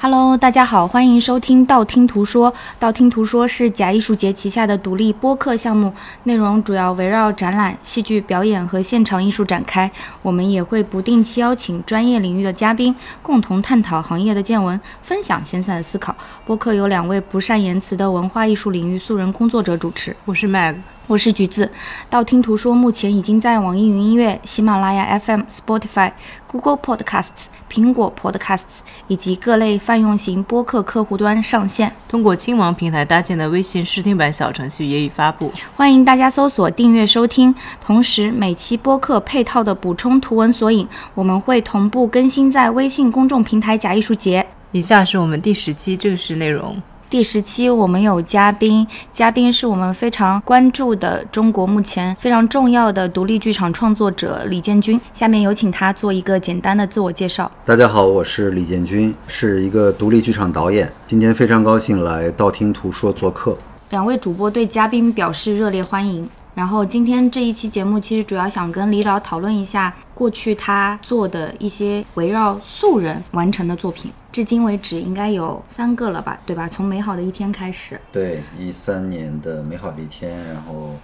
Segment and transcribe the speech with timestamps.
[0.00, 2.54] Hello，大家好，欢迎收听道听途说。
[2.78, 9.90] 道听途说是假艺术节旗下的独立播客项目，内容主要围绕展览、戏剧表演和现场艺术展开。
[10.22, 16.14] 我们也会不定期邀请专业领域的嘉宾，共同探讨行业的见闻，分享闲散的思考。
[16.46, 20.14] 播客由两位不善言辞的文化艺术领域素人工作者主持。
[20.26, 20.76] 我是 Mag。
[21.08, 21.70] 我是橘子，
[22.10, 26.12] 道听途说目前已经在网易云音乐、喜马拉雅 FM、Spotify、
[26.46, 31.90] Google Podcasts、苹果 Podcasts 以及各类泛用型播客客户端上线。
[32.06, 37.54] 通过青芒平台搭建的微信试听版小程序也已发布，欢迎大家搜索订阅收听。
[37.82, 44.46] 同时，每期播客配套的补充图文索引，我们会同步更新在微信公众平台“假艺术节”。
[44.72, 46.76] 以下是我们第十期正式内容。
[47.10, 55.00] 第十期我们有嘉宾，嘉宾是我们非常关注的中国目前非常重要的独立剧场创作者李建军。
[55.14, 57.50] 下面有请他做一个简单的自我介绍。
[57.64, 60.92] 大家好，我是李建军，是一个独立剧场导演。
[61.06, 63.56] 今天非常高兴来道听途说做客。
[63.88, 66.28] 两位主播对嘉宾表示热烈欢迎。
[66.58, 76.68] 然后今天这一期节目，其实主要想跟李导讨论一下过去他做的一些围绕素人完成的作品，至今为止应该有三个了吧，对吧？
[76.68, 80.96] 从美好的一天开始，对，一三年的美好的一天，然后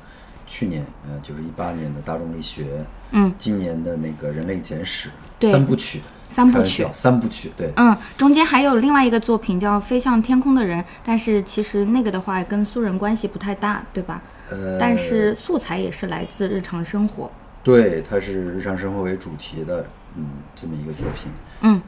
[0.44, 5.08] 去年，呃，就是一八年的大众力学，嗯，今年的那个人类简史
[5.38, 5.52] 对。
[5.52, 6.84] 三部曲，三部曲。
[6.92, 14.20] 三部曲，对，嗯，中间还有另外一个作品叫《飞向天空的人》，但是其实那个的话跟素人关系不太大，对吧？
[14.50, 17.30] 呃，但是素材也是来自日常生活。
[17.62, 21.32] 对，它是日常生活为主题的，嗯，这么一个作品。
[21.62, 21.80] 嗯，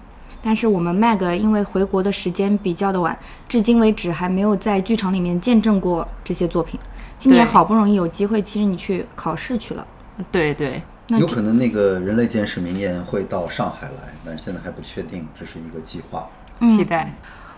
[0.42, 3.18] 但是我们 Mag 因为回国的时间比较的晚，
[3.48, 6.80] 至今为止还没有在剧场里面见证过这些作品。
[7.18, 9.86] 今年好不容易有机会，其实你去考试去了，
[10.30, 16.28] 对对，那有可能那个人类简史明年会到上海来，但是现在还不确定，这是一个计划。
[16.62, 17.12] 期待。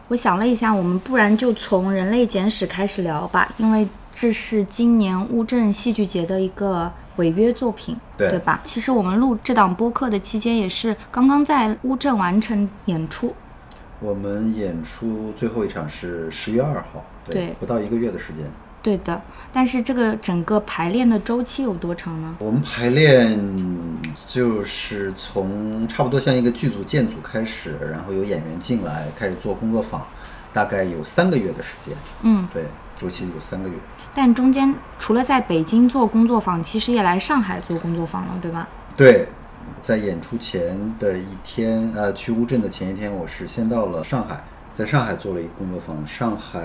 [0.08, 3.86] 我想了一下，我们不然就从《人类简史》开始聊吧，因为
[4.20, 8.60] 这是今年乌镇戏剧节的一个违约作品，对吧？
[8.65, 13.32] 其实我们录这档播客的期间，也是刚刚在乌镇完成演出。
[14.00, 18.43] 我们演出最后一场是十月二号，对不到一个月的时间。
[18.82, 19.22] 对的，
[19.53, 22.34] 但是这个整个排练的周期有多长呢？
[22.41, 23.38] 我们排练
[24.26, 30.04] 就是从差不多像一个剧组建组开始，然后有演员进来开始做工作坊，
[30.53, 31.94] 大概有三个月的时间。
[32.22, 32.64] 嗯，对，
[33.00, 33.76] 周期有三个月。
[34.14, 38.66] 但中间除了在北京做工作坊，其实也来上海做工作坊了，对吧？
[38.96, 39.28] 对，
[39.80, 44.42] 在演出前的一天，呃，去乌镇的前一天，我是先到了上海，
[44.74, 46.04] 在上海做了一个工作坊。
[46.06, 46.60] 上海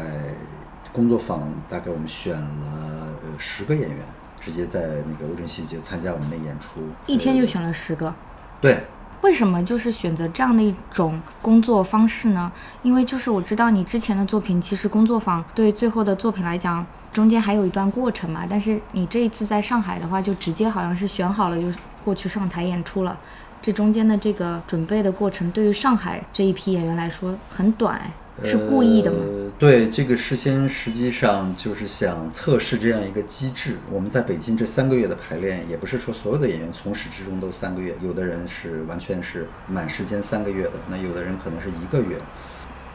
[0.92, 4.00] 工作坊大概我们选了呃十个演员，
[4.40, 6.82] 直接在那个乌镇戏剧节参加我们的演出。
[7.06, 8.14] 一天就呃选了十个。
[8.60, 8.84] 对，
[9.22, 12.52] 为什么就是选择这样的一种工作方式呢？
[12.82, 18.46] 因为就是我知道你之前的作品，其实工作坊对最后的作品来讲，中间还有一段过程嘛。
[18.50, 21.68] 但是你这一次在上海的话，就直接好像是选好了就
[22.04, 23.18] 过去上台演出了。
[23.62, 28.12] 这中间的这个准备的过程，对于上海这一批演员来说很短，哎
[28.44, 29.20] 是故意的吗？
[29.22, 29.50] 呃？
[29.58, 33.78] 对，这个事先实际上就是想测试这样一个机制。
[33.90, 42.18] 我们在北京这三个月的排练，也不是说所有的演员从始至终都三个月，有的人是完全是满时间三个月的，那有的人可能是一个月。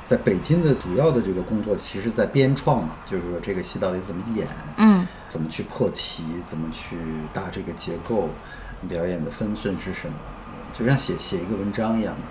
[0.09, 4.49] 在北京的主要的这个工作，其实在编创嘛，就是说这个戏到底怎么演，
[4.79, 6.97] 嗯，怎么去破题，怎么去
[7.31, 8.31] 搭这个结构，
[8.89, 10.15] 表演的分寸是什么，
[10.73, 12.23] 就像写写一个文章一样的。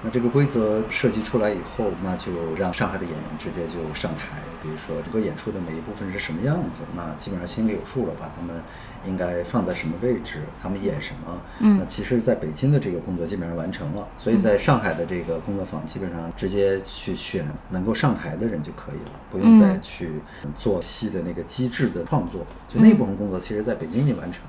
[0.00, 4.38] 那这个规则设计出来以后，那就让上海的演员直接就上台。
[4.64, 8.32] 比如说这个演出的每一部分是什么样子，那基本上心里有数了把？
[8.34, 8.62] 他们
[9.06, 11.40] 应该放在什么位置，他们演什么？
[11.60, 20.08] 嗯那其实在北京的这个工作基本上完成了，所以在上海的这个工作坊基本上直接去选能够上台的人就可以了，不用再嗯去
[20.56, 22.40] 做戏的那个机制的创作。
[22.66, 24.40] 就那部分工作，其实在北京已经完成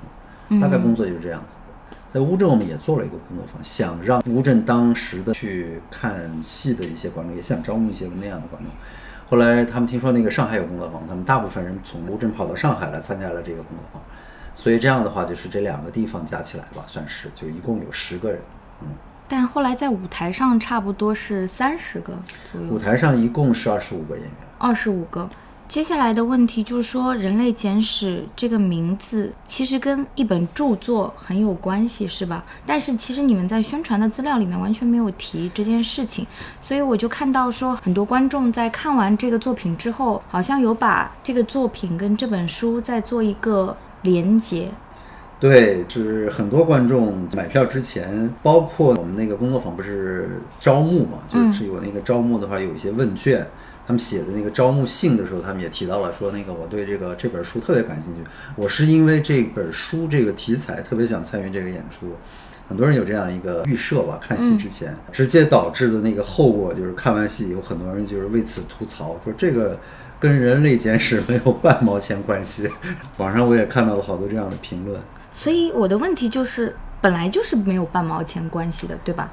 [0.48, 1.60] 嗯了，大概工作就是这样子的。
[2.08, 8.72] 在乌镇，我们也做了一个工作坊，想让乌镇当时的去看戏的一些观众，也想招募一些那样的观众。
[9.28, 14.00] 后来他们听说那个上海有工作坊，他们大部分人从乌镇跑到上海来参加了这个工作坊，
[14.54, 18.40] 所以这样的话，就是这两个地方加起来吧，算是就一共有十个人。
[18.82, 18.88] 嗯，
[19.26, 22.12] 但后来在舞台上差不多是三十个
[22.52, 22.78] 左右舞。
[22.78, 24.32] 台上一共是二十五个演员。
[24.58, 25.28] 二十五个。
[25.68, 32.44] 接下来的问题就是说，《人类简史》这个名字其实跟一本著作很有关系，是吧？
[32.64, 36.24] 但是其实你们在宣传的资料里面完全没有提这件事情，
[36.60, 44.70] 所以我就看到说，很多观众在看完这个作品之后，好像有把这个作品跟这本书在做一个连接。
[45.38, 53.46] 对，是很多观众买票之前，包括我们那个工作坊不是招募嘛，就是有那个招募的话有一些问卷，
[53.86, 62.12] 他们写的那个招募信的时候，他们也提到了说那个我对这个这本书特别感兴趣，我是因为这本书这个题材特别想参与这个演出。
[62.68, 69.78] 很多人有这样一个预设吧，看戏之前，直接导致的那个后果就是看完戏有很多人就是为此吐槽，说这个
[70.18, 72.68] 跟《人类简史》没有半毛钱关系。
[73.18, 75.00] 网上我也看到了好多这样的评论。
[75.30, 79.30] 所以我的问题就是，本来就是没有半毛钱关系的，对吧？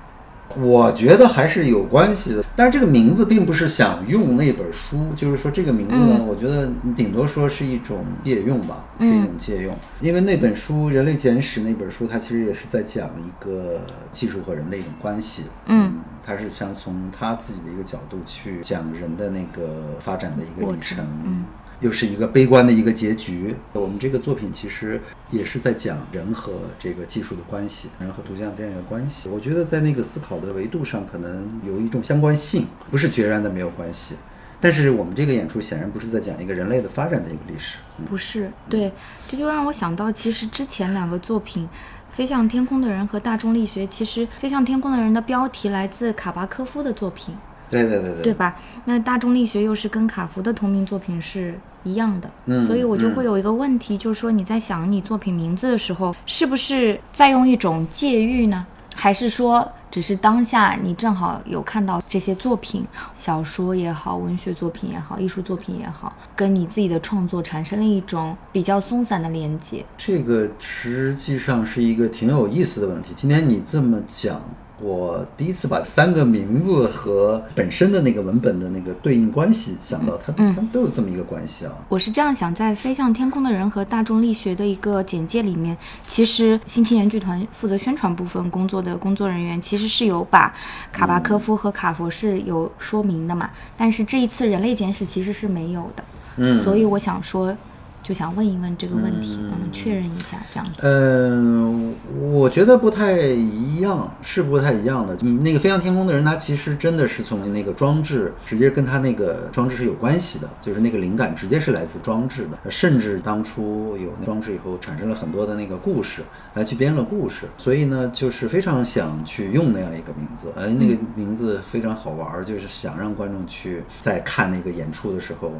[0.57, 9.75] 我觉得还是有关系的，但是这个名字并不是想用那本书，就是说这个名字呢，我觉得你顶多说是一种借用吧，是一种借用。
[10.01, 15.43] 因为那本书《人类简史》那本书，它其实也是在讲一个技术和人的一种关系。
[15.65, 20.97] 嗯，它是想从他自己的一个角度去讲人的那个发展的一个过历程。
[20.97, 21.45] 程嗯
[21.83, 23.55] 又是一个悲观的一个结局。
[23.73, 24.99] 我们这个作品其实
[25.29, 29.29] 也是在讲人和这个技术的关系，人和图像这样一个关系。
[29.29, 34.15] 我觉得在那个思考的维度上，可能有一种相关性，不是决然的没有关系。
[34.59, 37.77] 但是我们这个演出显然不是在讲一个人类的发展的一个历史。
[37.99, 38.91] 嗯不是，对，
[39.27, 41.69] 这就让我想到，其实之前两个作品。
[42.09, 47.35] 飞向天空的人和大众力学，其实飞向天空的人的标题来自卡巴科夫的作品，
[47.71, 48.55] 对对对对，对吧？
[48.85, 58.65] 那大众力学又是跟卡夫的同名作品是一样的，嗯所以我就嗯会有一个问题，就是说你在想你作品名字的时候，是不是在用一种借喻呢？
[58.95, 62.85] 还是说只是当下你正好有看到这些作品，
[63.15, 69.83] 小说也好，文学作品也好，艺术作品也好，跟你自己的创作产生了一种比较松散的连接？
[69.97, 73.13] 这个实际上是一个挺有意思的问题。
[73.15, 74.39] 今天你这么讲，
[74.83, 80.53] 我第一次把三个名字和本身的那个文本的那个对应关系想到，它嗯。
[80.53, 81.71] 它们都有这么一个关系啊。
[81.89, 85.75] 我是这样想，在《飞向天空的人》和大众力学的一个简介里面，
[86.05, 90.53] 其实新青年剧团负责宣传部分工作的工作人员其实是有把
[90.91, 96.03] 卡巴科夫和卡佛是有说明的嘛，但是这一次《人类简史》其实是没有的，
[96.37, 97.55] 嗯，所以我想说，
[98.03, 100.81] 就想问一问这个问题，我们，确认一下这样子。
[100.81, 101.95] 嗯，
[102.33, 105.17] 我觉得不太一样，是不太一样的。
[105.21, 112.69] 你那个飞向天空的人，他其实真的是从那个装置直接跟他那个装置是有关系的，就是那个灵感直接是来自装置的。
[112.69, 116.21] 甚至当初有那装置以后，产生了很多的那个故事，
[116.55, 117.47] 来去编了故事。
[117.57, 125.53] 所以呢，就是非常想去用那样一个名字，哎，那个名字非常好玩儿，就是想让观众去在看那个演出的时候。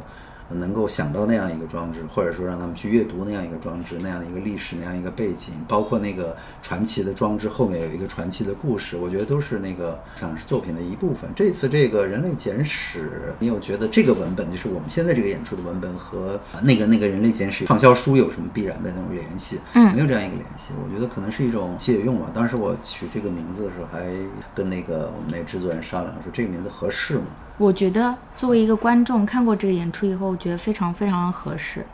[0.50, 11.30] 能够想到那样一个装置，或者说让他们去阅读那样一个装置，那样一个历史，那样一个背景，包括那个传奇的装置后面有一个传奇的故事，我觉得都是那个像是作品的一部分。
[11.34, 19.58] 这次这个《人类简史》，你有觉得这个文本就是我们现在这个演出的文本和那个那个《人类简史》畅销书有什么必然的那种联系？
[19.72, 20.72] 嗯没有这样一个联系。
[20.84, 22.30] 我觉得可能是一种借用吧。
[22.34, 24.06] 当时我取这个名字的时候，还
[24.54, 27.24] 跟那个我们那个制作人商量说，这个名字合适吗？
[27.56, 31.86] 我觉得作为一个观众看过这个演出以后，我觉得非常非常合适，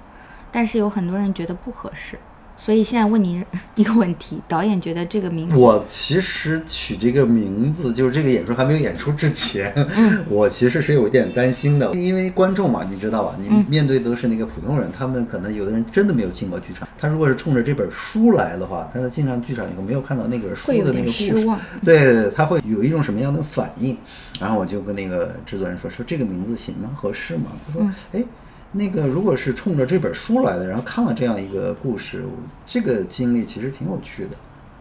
[0.50, 2.18] 但是有很多人觉得不合适。
[2.62, 9.72] 所以现在问您 一个问题：导演觉得这个名字，我其实取这个名字，就是这个演出还没有演出之前，
[10.28, 21.48] 我其实是有一点担心的，因为观众嘛，你知道吧，你面对的都是那个普通人，他们可能有的人真的没有进过剧场，他如果是冲着这本书来的话，他在进上剧场以后没有看到那个书的那个故事
[21.82, 23.96] 对他会有一种什么样的反应？
[24.38, 26.90] 然后我就跟那个制作人说，说这个名字行吗？
[26.94, 27.52] 合适吗？
[27.66, 28.22] 他说，哎。
[28.72, 32.24] 那个如果是冲着这本书来的，然后看了这样一个故事，
[32.64, 34.30] 这个经历其实挺有趣的。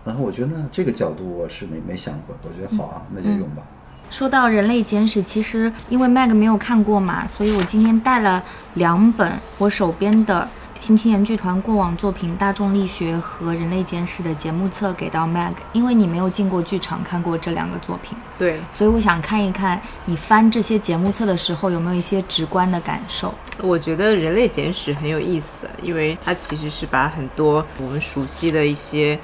[0.05, 3.63] 然后我觉得呢，这个角度我是没没想过，我觉得好啊，那就用吧。
[4.09, 8.43] 说到《人类简史》，其实因为 Mag 没有看过嘛，所以我今天带了
[8.75, 10.47] 两本我手边的
[10.79, 23.33] 新青年剧团过往作品《大众力学》和《人类简史》的节目册给到 Mag，因为你没有进过剧场看过这两个作品，对，所以我想看一看你翻这些节目册的时候有没有一些直观的感受。
[23.61, 29.19] 我觉得《人类简史》很有意思，因为它其实是把很多我们熟悉的一些，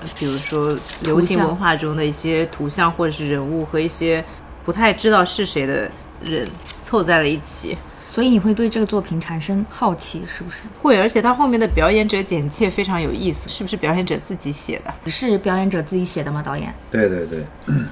[0.00, 4.24] 呃比如说流行文化中的一些图像或者是人物和一些
[4.62, 5.90] 不太知道是谁的
[6.22, 6.48] 人
[6.80, 7.76] 凑在了一起。
[8.12, 10.60] 所以你会对这个作品产生好奇，是不是？
[10.82, 15.10] 会，而且他后面的表演者简介非常有意思，是不是表演者自己写的？
[15.10, 16.42] 是表演者自己写的吗？
[16.42, 16.74] 导演？
[16.90, 17.40] 对对对，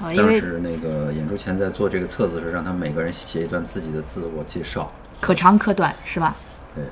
[0.03, 4.93] 啊， 因为当时那个演出前在做这个册子的时候，让他们每个人写一段自己的自我介绍。
[5.23, 6.37] 可长可短，是吧？
[6.75, 6.85] 对，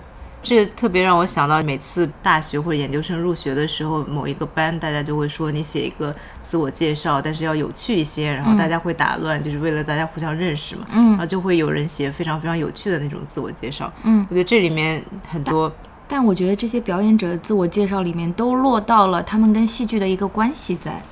[0.42, 10.86] 这特别让我想到，每次大学或者研究生入学的时候，某一个班大家就会说你写一个自我介绍，但是要有趣一些，然后大家会打乱，就是为了大家互相认识嘛。
[10.92, 13.92] 嗯然后就会有人写非常非常有趣的那种自我介绍。
[14.04, 15.70] 嗯我觉得这里面很多
[16.06, 21.02] 但我觉得这些表演者的自我介绍里面都落到了他们跟戏剧的一个关系在，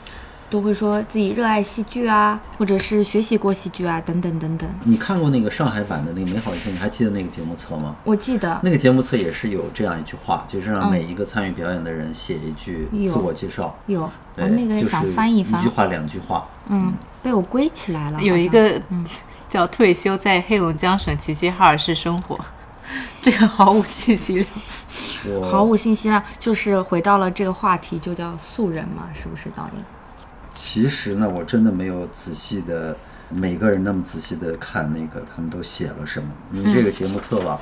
[0.48, 4.68] 都会说自己热爱戏剧啊，或者是学习过戏剧啊，等等等等。
[4.84, 7.96] 你看过那个上海版的那个《美好一天》，你还记得那个节目册吗？
[8.04, 13.76] 我记得那个节目册也是有这样一句话，就是让嗯每一个参与表演的人写一句自我介绍。
[13.86, 16.46] 有，我对，那个就是想翻一翻一句，话两句话。
[16.68, 18.20] 嗯，被我归起来了。
[18.22, 18.80] 有一个
[19.48, 22.38] 叫退休在黑龙江省齐齐哈尔市生活，
[23.20, 24.48] 这个毫无信息量。
[25.50, 29.84] 毫无信息量，就是回到了这个话题，就叫素人嘛，是不是导演？
[30.56, 32.96] 其实呢，我真的没有仔细的
[33.28, 36.28] 每个人那么仔细的看那个他们都写了什么。
[36.50, 37.60] 你这个节目册吧，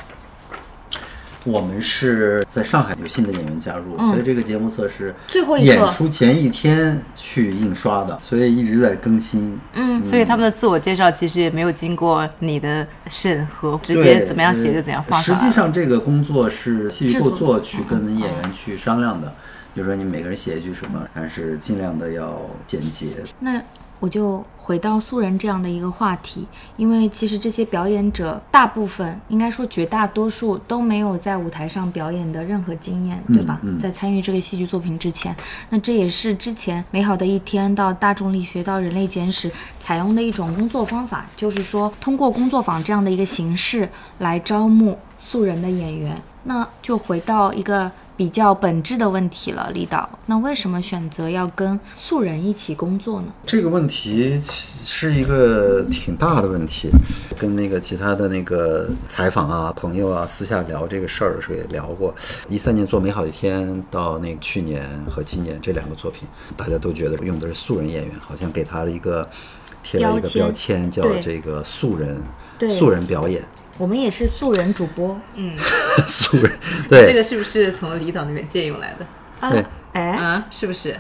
[1.45, 9.59] 我们是在上海有新的演员加入，所以这个节目册是最后一演出前一天去印刷的，所以一直在更新。
[9.73, 15.35] 嗯，所以他们的自我介绍其实也没有经过你的审核，直接怎么样写就怎样放实。
[15.35, 19.35] 际上，这个工作是戏剧部作构作去跟演员去商量的，
[19.75, 23.09] 比如说你每个人写一句什么，还是尽量的要简洁。
[23.41, 23.61] 那
[24.01, 33.59] 我就回到素人这样的一个话题，因为其实这些表演者大部分，应该说绝大多数都没有在舞台上表演的任何经验，对吧？
[33.63, 35.35] 嗯在参与这个戏剧作品之前，
[35.71, 39.49] 那这也是之前《美好的一天》到《大众力学》到《人类简史》
[39.81, 43.89] 采用的一种工作方法，就是说通过工作坊这样的一个形式
[44.19, 46.21] 来招募素人的演员。
[46.47, 53.33] 那就回到一个比较本质的问题了，李导，那为什么选择要跟素人一起工作呢？
[53.45, 56.89] 这个问题其是一个挺大的问题，
[57.37, 62.15] 跟那个其他的那个采访啊、朋友啊私下聊这个事儿的时候也聊过。
[62.49, 69.29] 一三年做《美好一天》，到那个去年和今年这两个作品，大家都觉得用的是素人演员，好像给他了一个
[69.83, 72.23] 贴了一个标签标签，叫这个素人
[72.59, 72.69] 对。
[72.69, 73.43] 素人表演，
[73.79, 75.55] 我们也是素人主播嗯
[76.07, 76.51] 素人
[76.89, 77.07] 对。
[77.07, 79.07] 这个是不是从李导那边借用来的？
[79.41, 80.97] 啊对，哎，啊，是不是？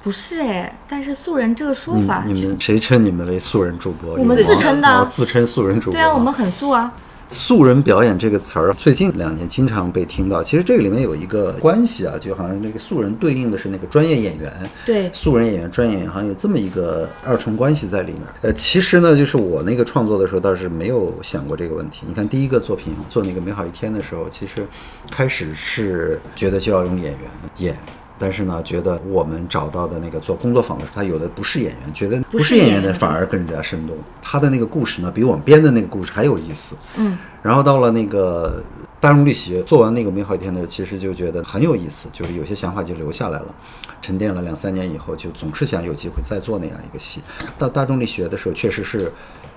[0.00, 4.14] 不是哎，但是素人这个说法们，你们谁称你们为素人主播？
[4.14, 5.92] 我们自称的哦自称素人主播。
[5.92, 6.92] 对啊，我们很素啊，
[7.30, 10.42] 素人表演这个词儿，最近两年经常被听到。
[10.42, 14.52] 其实这个里面有一个关系啊，就好像那个素人对应的是那个专业演员，
[14.86, 18.22] 对素人演员、专业演员好像有这么一个二重关系在里面。
[18.42, 22.04] 呃，其实呢，就是我那个创作的时候倒是没有想过这个问题。
[22.08, 24.66] 你看第一个作品做那个《美好一天》的时候，其实
[25.10, 27.20] 开始是觉得就要用演员
[27.58, 27.76] 演。
[28.18, 33.96] 但是呢，觉得我们找到的那个做工作坊的时候，他有的不是演员，觉得不是是演员的反而更加生动。
[34.20, 36.74] 他的那个故事呢，比我们编的那个故事还有意思。
[36.96, 38.62] 嗯，然后到了那个
[39.00, 43.54] 大众力学，做完那个美好一天的时候，其实就觉得很有意思，就是有些想法就留下来了。
[44.00, 47.22] 沉淀了两三年以后，就总是想有机会再做那样一个戏。
[47.56, 49.12] 到大众力学的时候，确实是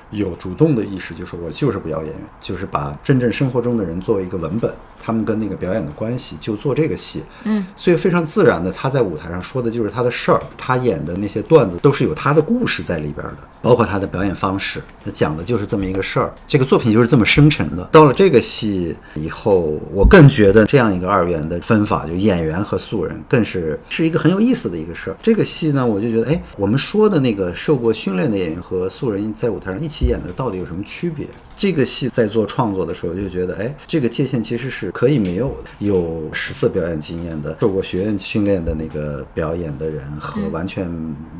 [0.09, 7.23] 有主动的意识，就是我就是不要演员，就是把真正生活中的人作为一个文本，他们跟那个表演的关系，就做这个戏。
[7.43, 16.33] 嗯，所以非常自然的，他在舞台上说的就是他的事儿，他演的那些段子都是有他的故事在里边的，包括他的表演方式，他讲的就是这么一个事儿。
[16.47, 17.83] 这个作品就是这么生成的。
[17.91, 25.17] 到了这个戏以后，我更觉得这样一个二元的分法，就演员和素人，更是是一个很有意思的一个事儿。
[25.21, 31.25] 这个戏呢，我就觉得，哎，我们说的那个受过训练的演员和素人在舞台上一起演的到底有什么区别？
[31.61, 35.69] 这个戏在做创作的时候，就觉得，哎，这个界限其实是可以没有的。
[35.77, 40.89] 有十次表演经验的、受过学院训练的那个表演的人，和完全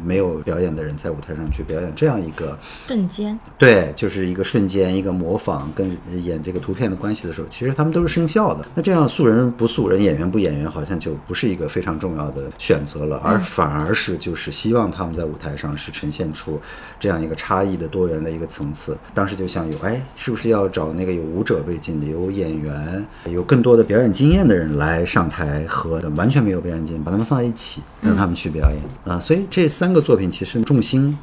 [0.04, 8.63] 没有表演的人在舞台上去表演这样一个瞬间，对，就是一个瞬间，一个模仿跟演这个图片的关系的时候，其实他们都是生效的。
[8.75, 16.62] 那这样素人不素人，演员不演员，好像就不是一个非常重要的选择了，而反而是就是希望他们在舞台上是呈现出
[17.00, 18.96] 这样一个差异的多元的一个层次。
[19.16, 31.18] 当时就想有，哎，是不是要找那个有舞者背景的、有演员、有更多的表演经验的人来上台和完全没有表演经验，把他们放在一起，让他们去表演啊、所以这三个作品其实重心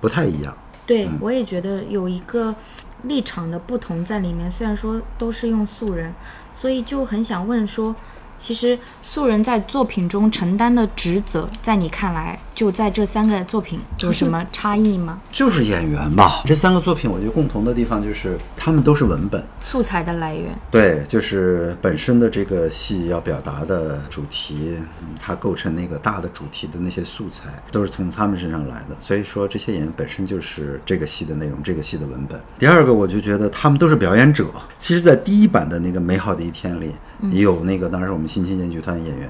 [0.00, 0.56] 不太一样。
[0.86, 2.54] 对我也觉得有一个
[3.04, 4.50] 立场的不同在里面。
[4.50, 6.12] 虽然说都是用素人，
[6.52, 7.94] 所以就很想问说，
[8.40, 15.20] 其实素人在作品中承担的职责，在你看来，就在这三个作品有什么差异吗？
[15.30, 16.42] 就是演员吧。
[16.46, 28.96] 这三个作品，我觉得共同的地方就是他们都是文本，素材的来源，对，就是本身的这个戏要表达的主题，嗯它构成那个大的主题的那些素材，都是从他们身上来的。
[29.02, 32.40] 所以说，这些演员本身就是这个戏的内容，这个戏的文本。
[32.58, 34.46] 第二个，我就觉得他们都是表演者。
[34.78, 36.94] 其实，在第一版的那个《美好的一天》里，
[37.30, 39.28] 也有那个当时我们新青年剧团的演员。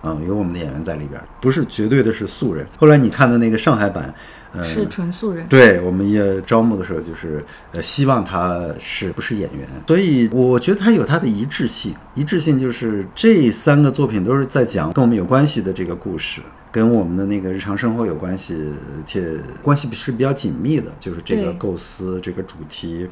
[0.00, 2.64] 嗯，有我们的演员在里边儿，不是绝对的是素人。
[2.78, 4.14] 后来你看的那个上海版，
[4.52, 5.44] 呃，是纯素人。
[5.48, 11.92] 对，我们也招募的时候就是呃，希望他是不是演员，所以我觉得他有他的一致性。
[12.14, 16.40] 一致性就是这三个作品都是在讲跟我们有关系的这个故事，
[16.70, 18.72] 跟我们的那个日常生活有关系，
[19.04, 23.08] 且关系是比较紧密的，就是这个构思、这个主题。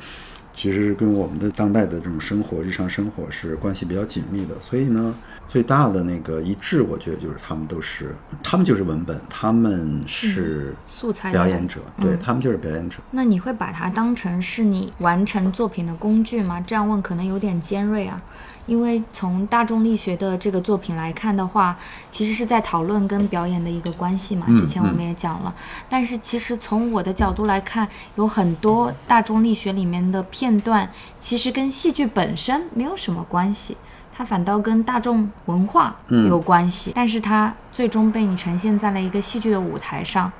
[0.57, 5.15] 其实跟我们的当代的这种生活、日常生活是关系比较紧密的，所以呢，
[5.47, 12.97] 最大的那个一致，我觉得就是他们都是，他们就是文本，他们是素材表演者，嗯对他们就是表演者。
[13.11, 16.59] 那你会把它当成是你完成作品的工具吗？
[16.67, 18.19] 这样问可能有点尖锐啊，
[18.67, 21.77] 因为从大众力学的这个作品来看的话，
[22.11, 24.45] 其实是在讨论跟表演的一个关系嘛。
[24.49, 25.55] 嗯之前我们也讲了，
[25.89, 33.77] 但是其实从我的角度来看，有很多大众力学里面的片段，其实跟戏剧本身没有什么关系。
[34.19, 40.33] 它反倒跟大众文化有关系，但是它最终被你呈现在了一个戏剧的舞台上，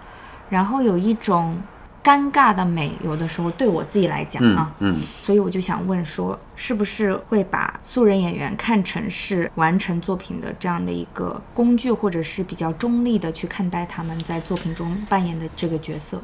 [0.49, 1.59] 然后有一种
[2.07, 16.23] 尴尬的美，有的时候对我自己来讲嗯啊，嗯，所以我就想问说，是不是会把素人演员看成是完成作品的这样的一个工具，或者是比较中立的去看待他们在作品中扮演的这个角色？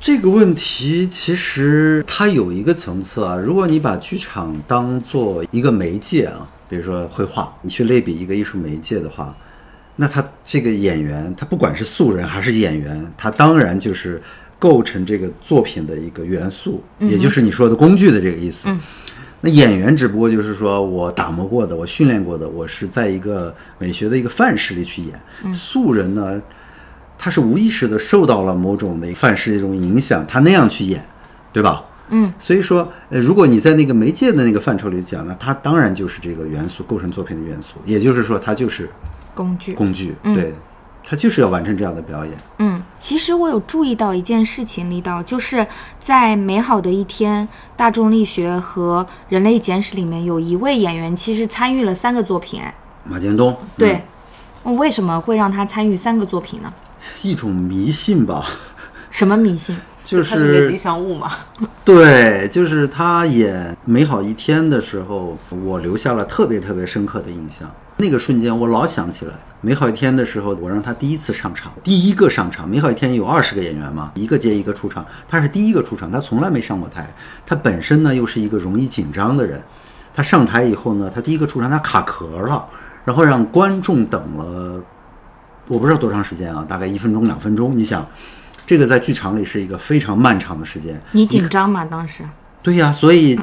[0.00, 3.36] 这个问题其实它有一个层次啊。
[3.36, 9.36] 如果你把剧场当做一个媒介啊，比如说绘画，你去类比一个艺术媒介的话，
[9.94, 14.22] 那他这个演员，他不管是素人还是演员，他当然就是
[14.58, 18.68] 构成这个作品的一个元素，也就是你说的工具的这个意思。
[19.40, 25.54] 那演员只不过就是说我打磨过的，我训练过的，我是在一个美学的一个范式里去演。
[25.54, 26.42] 素人呢，
[27.16, 31.04] 他是无意识的受到了某种的范式的一种影响，他那样去演，
[31.52, 31.84] 对吧？
[32.10, 38.88] 嗯，所以说，呃，如果你在那个媒介的那个范畴里讲呢，它当然就是这个元素构成作品的元素，也就是说，它就是
[39.34, 39.74] 工具。
[39.74, 40.52] 工具，对，
[41.08, 42.36] 它就是要完成这样的表演。
[42.58, 45.66] 嗯，其实我有注意到一件事情，李导，就是
[45.98, 47.42] 在《美好的一天》
[47.76, 52.60] 《大众力学》和《人类简史》里面，有一位演员其实参与了三个作品。
[52.60, 52.74] 哎，
[53.04, 54.02] 马建东，对，
[54.64, 56.70] 为什么会让他参与三个作品呢？
[57.22, 58.44] 一种迷信吧，
[59.08, 59.74] 什么迷信？
[60.04, 61.30] 就它是个吉祥物嘛。
[61.84, 67.66] 对，就是他演《美好一天》的时候，我留下了特别特别深刻的印象。
[67.96, 72.66] 那个瞬间，我老想起来《美好一天》的时候，我让他第一次上场，第一个上场。
[72.68, 77.12] 《美好一天》有二十个演员嘛，一个接一个出场，他是第一个出场，他从来没上过台。
[77.44, 79.60] 他本身呢又是一个容易紧张的人，
[80.14, 82.64] 他上台以后呢，他第一个出场他卡壳了，
[83.04, 84.80] 然后让观众等了
[85.66, 87.76] 我不知道多长时间啊，大概一分钟两分钟。
[87.76, 88.06] 你想，
[88.64, 91.02] 这个在剧场里是一个非常漫长的时间。
[91.10, 91.84] 你紧张吗？
[91.84, 92.22] 当时？
[92.62, 93.38] 对呀、所以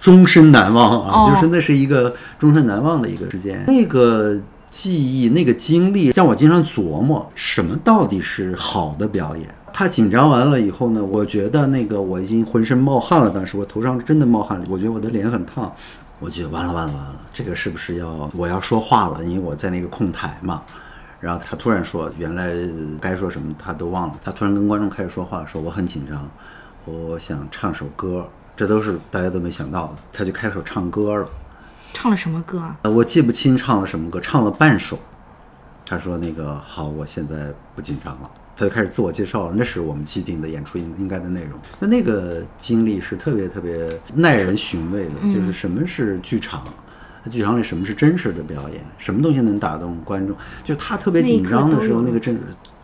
[0.00, 3.64] 终身难忘啊，哦就是那是一个终身难忘的一个时间。
[3.66, 4.38] 那个
[4.70, 9.54] 记忆、那个经历，让我经常琢磨，什么到底是好的表演。
[9.72, 15.72] 他紧张完了以后呢，我觉得那个我已经浑身冒汗了，当时我头上真的冒汗，我觉得我的脸很烫，
[16.18, 19.22] 我觉得完了完了完了，这个是不是要我要说话了？
[19.24, 20.62] 因为我在那个控台嘛。
[21.20, 22.52] 然后他突然说，原来
[23.00, 24.14] 该说什么他都忘了。
[24.22, 26.30] 他突然跟观众开始说话，说我很紧张，
[26.84, 29.94] 我想唱首歌，这都是大家都没想到的。
[30.12, 31.28] 他就开始唱歌了，
[32.00, 32.78] 唱了什么歌啊？
[32.82, 34.96] 呃我记不清唱了什么歌，唱了半首。
[35.84, 38.30] 他说那个好，我现在不紧张了。
[38.56, 41.58] 他就开始自我介绍了，那是我们既定的演出应应该的内容。
[41.80, 46.62] 那那个经历是特别特别耐人寻味的，就是什么是剧场，
[47.28, 50.36] 剧场里什么是真实的表演，什么东西能打动观众？
[50.62, 52.38] 就他特别紧张的时候，那个真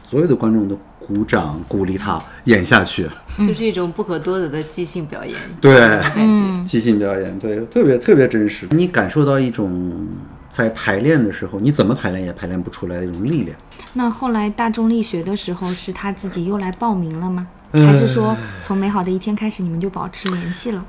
[0.05, 3.09] 所有的观众都鼓掌鼓励他演下去。
[3.39, 5.37] 就是一种不可多得的即兴表演。
[5.61, 6.01] 对。
[6.65, 8.67] 即兴表演，对，特别特别真实。
[8.71, 10.07] 你感受到一种
[10.49, 13.57] 在排练的时候，你怎么排练也排练不出来的一种力量。
[13.93, 17.47] 那后来大众力学的时候，是他自己又来报名了吗？
[17.73, 20.85] 呃还是说从美好的一天开始，你们就保持联系了？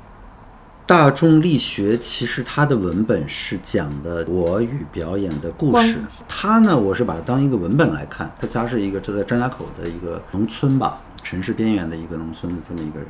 [0.86, 6.06] 大众力学其实它的文本是讲的我与表演的故事关。
[6.28, 8.32] 它呢，我是把它当一个文本来看。
[8.38, 13.08] 他家是一个这在张家口的一个农村吧，城市边缘的一个农村的这么一个人。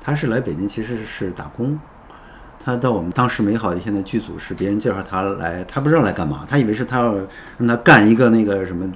[0.00, 1.76] 他是来北京其实是打工。
[2.62, 7.14] 他到我们当时美好一天的剧组是别人介绍他来，他不知道来干嘛，他以为是他要
[7.58, 8.88] 让他干一个那个什么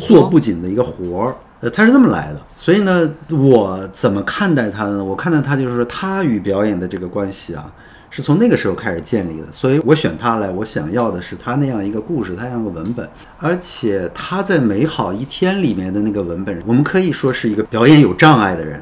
[0.00, 2.40] 做布景的一个活儿，呃，他是这么来的。
[2.54, 5.02] 所以呢，我怎么看待他呢？
[5.02, 7.72] 我看待他就是说，他与表演的这个关系啊，
[8.10, 9.46] 是从那个时候开始建立的。
[9.50, 18.78] 所以我选他来，我想要的是他那样一个故事，他那样一个文本，而且他在《美好一天》里面的那个文本，我们可以说是一个表演有障碍的人。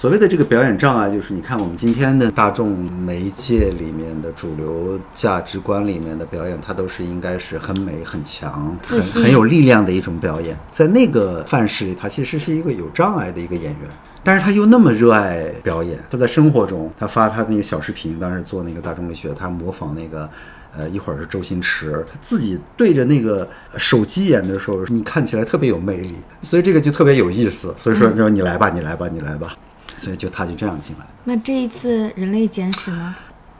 [0.00, 2.70] 所谓的这个表演障碍，就是你看我们今天的大众
[3.04, 10.56] 媒介里面的主流价值观里面的表演，它都是应该是很美、很强、很很有力量的一种表演。
[10.72, 13.90] 在那个范式里，他其实是一个有障碍的一个演员。
[14.24, 20.26] 但是他又那么热爱表演，他在生活中，他发他那个小视频，当时做那个大众力学，他模仿那个，
[20.74, 27.74] 呃，一会儿是周星驰，他自己对着那个手机演的时候，你看起来特别有魅力，所以这个就特别有意思。
[27.76, 29.54] 所以说，你说你来吧，你来吧，你来吧，
[30.00, 31.06] 所以就他就这样进来。
[31.24, 33.14] 那这一次《人类简史》呢？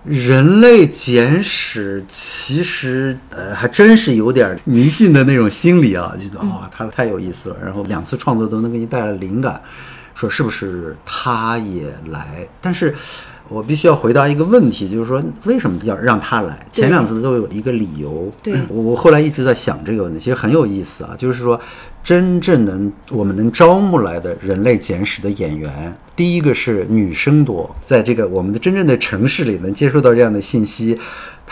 [0.05, 7.57] 人类简史其实呃还真是有点迷信的那种心理啊，就觉得哇、他太有意思了。
[7.63, 9.61] 然后两次创作都能给你带来灵感，
[10.15, 12.49] 说是不是他也来？
[12.63, 12.95] 但是
[13.51, 16.67] 我必须要回答一个问题，就是说为什么要让他来？
[16.71, 18.33] 前两次都有一个理由。
[18.41, 21.61] 对我我后来一直在想这个问题，其实很有意思啊，就是说
[22.05, 30.97] 真正能我们能招募来的人类简史的演员，第一个是女生多，在这个我们的真正的城市里能接受到这样的信息。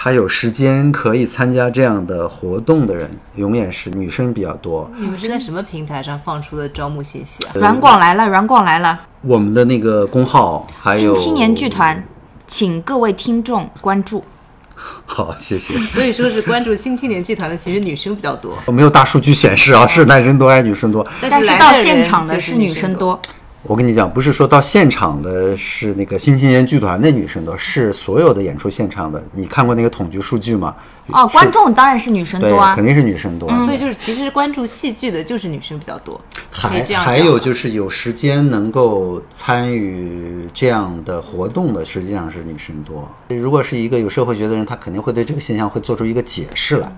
[0.01, 4.89] 他有时间可以参加这样的活动的人，永远是女生比较多。
[4.97, 7.51] 你们是在什么平台上放出的招募信息啊？
[7.55, 12.05] 软广来了，软广来了，我们的那个公号还有新青年剧团，
[12.47, 14.23] 请各位听众关注。
[15.05, 15.77] 好，谢谢。
[15.91, 21.05] 所以说是关注新青年剧团的，其实女生比较多，我没有大数据显示啊，是男生多还是女生多？
[21.21, 22.95] 但是来到现场的是女生生。
[22.95, 23.21] 多，
[23.65, 29.23] 我跟你讲，不是说到现场的是那个新青年剧团的女生多，是所有的演出现场的。
[29.33, 30.75] 你看过那个统计数据吗？
[31.09, 32.85] 哦，观众当然是女生多啊肯。
[32.85, 33.49] 定是女生多。
[33.65, 43.09] 所以就是，其实关注戏剧的就是女生比较多，还还有就是有时间能够参与这样的活动的，实际上是女生多。
[43.29, 46.91] 如果是一个有社会学的人，他肯定会对这个现象会做出一个解释来。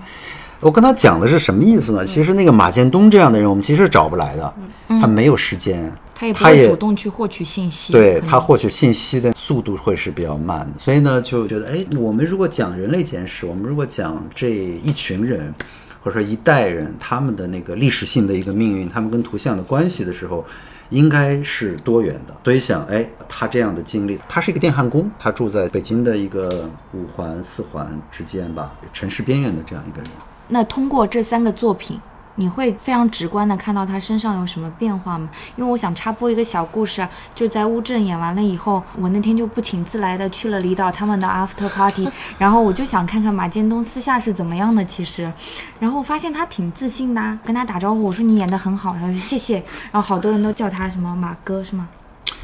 [0.61, 2.07] 我跟他讲的是什么意思呢？
[2.07, 4.55] 其实那个马建东这样的人，我们其实是找不来的，
[5.01, 5.91] 他没有时间，
[6.21, 7.95] 他也不会主动去获取信息。
[7.95, 15.55] 对他获取信息的速度会是比较慢的，所以呢，就觉得，哎，我们如果讲人类简史，我们如果讲这一群人，
[16.03, 20.45] 或者说一代人他们的那个历史性的一个命运，他们跟图像的关系的时候，
[20.91, 22.37] 应该是多元的。
[22.45, 30.11] 所以想，哎，他这样的经历，他是一个电焊工，他住在北京的一个五环四环之间吧，城市边缘的这样一个人。
[30.49, 32.01] 那通过这三个作品，
[32.37, 35.29] 你会非常直观的看到他身上有什么变化吗？
[35.57, 45.31] 因为我想插播一个小故事啊，就在乌镇演完了以后，我那天就不请自来的去了李导他们的 after party， 然后我就想看看马建东私下是怎么样的，其实，
[45.79, 49.57] 然后我发现他挺自信的、啊，跟他打招呼，我说你演的很好，他说谢谢，
[49.91, 51.89] 然后好多人都叫他什么马哥是吗？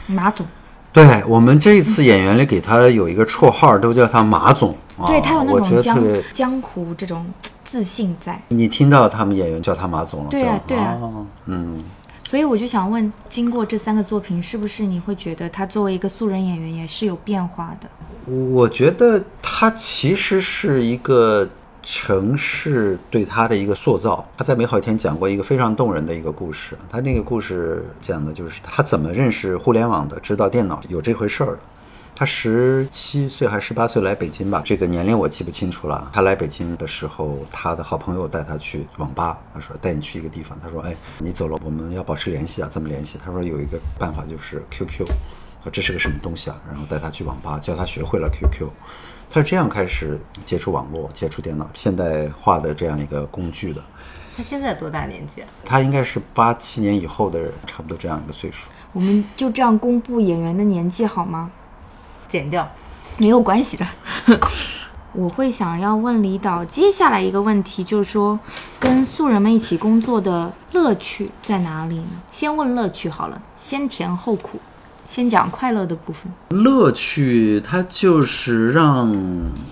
[0.07, 0.47] 马总，
[0.93, 4.77] 对我们这一次演员里给他有一个绰号，都叫他马总。
[4.99, 7.27] 啊对他有那种江江湖这种
[7.77, 8.41] 自信在。
[8.49, 10.31] 你听到他们演员叫他马总了？
[10.31, 11.85] 对啊对啊哦嗯，
[12.27, 18.33] 所以我就想问，经过这三个作品，是不是你会觉得他作为一个素人演员也是有变化的？
[18.33, 21.47] 我觉得他其实是一个
[21.83, 24.27] 城市对他的一个塑造。
[24.39, 26.79] 他在美好一天讲过一个非常动人的一个故事。
[26.91, 31.59] 他那个故事讲的就是他怎么认识互联网的，知道电脑有这回事儿的。
[32.19, 36.11] 他十七岁还是十八岁来北京吧，这个年龄我记不清楚了。
[36.15, 43.19] 他来北京的时候，他的好朋友带他去网吧，他说带你去一个地方，他说哎，你走了我们要保持联系啊，怎么联系？
[43.23, 45.07] 他说有一个办法就是 QQ，
[45.63, 46.59] 说这是个什么东西啊？
[46.67, 48.67] 然后带他去网吧，教他学会了 QQ。
[49.29, 53.85] 他是这样开始接触网络、接触电脑现代化的这样一个工具的。
[54.39, 55.49] 他现在多大年纪啊？
[55.67, 58.69] 他应该是八七年以后的人，差不多这样一个岁数。
[58.95, 61.51] 我们就这样公布演员的年纪好吗？
[62.29, 62.69] 剪掉。
[63.19, 63.87] 没有关系的。
[65.13, 68.39] 我会想要问李导接下来一个问题，就是说
[68.79, 72.09] 跟素人们一起工作的乐趣在哪里呢？
[72.31, 74.61] 先问乐趣好了，先甜后苦，
[75.09, 76.31] 先讲快乐的部分。
[76.51, 79.17] 乐趣，它就是让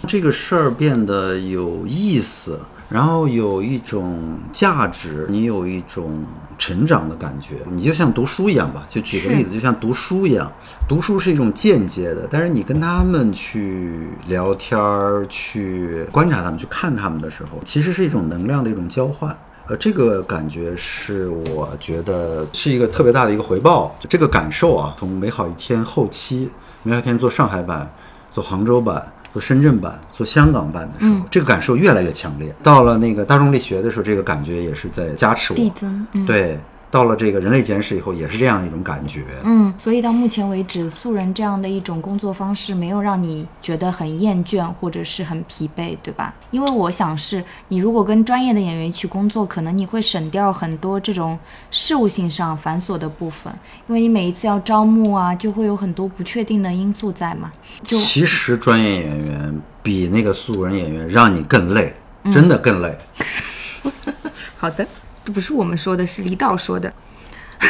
[0.06, 6.24] 这个事儿变得有意思，然后有一种价值，你有一种
[6.56, 7.56] 成长的感觉。
[7.70, 10.50] 你就像读书一样吧，就举个例子，就像读书一样，
[10.88, 19.36] 读书是一种间接的，但是你跟他们去聊天儿、去观察他们、去看他们的时候，其实是一种能量的一种交换。
[19.66, 26.50] 呃，这个感觉是我觉得是一个特别大的一个回报，就这个感受啊，从美好一天后期，
[26.82, 27.90] 美好一天做上海版、
[28.30, 32.54] 做杭州版、做深圳版、做香港版的时候，这个感受越来越强烈。
[32.62, 35.56] 到了那个大众力学的时候，这个感觉也是在加持我。
[35.56, 36.58] 递增，嗯，对，
[36.94, 39.24] 到了这个人类简史以后，也是这样一种感觉。
[39.42, 46.32] 嗯，所以到目前为止，素人这样的一种工作方式没有让你觉得很厌倦或者是很疲惫，对吧？
[46.52, 51.36] 因为我想是你如果跟专业的演员一起工作，可能你会省掉很多这种
[51.72, 53.52] 事务性上繁琐的部分，
[53.88, 57.50] 因为你每一次要招募啊，就会有很多不确定的因素在嘛。
[57.82, 61.92] 就其实专业演员比那个素人演员让你更累，
[62.30, 62.96] 真的更累。
[64.56, 64.86] 好的，
[65.24, 66.92] 这不是我们说的，是李导说的。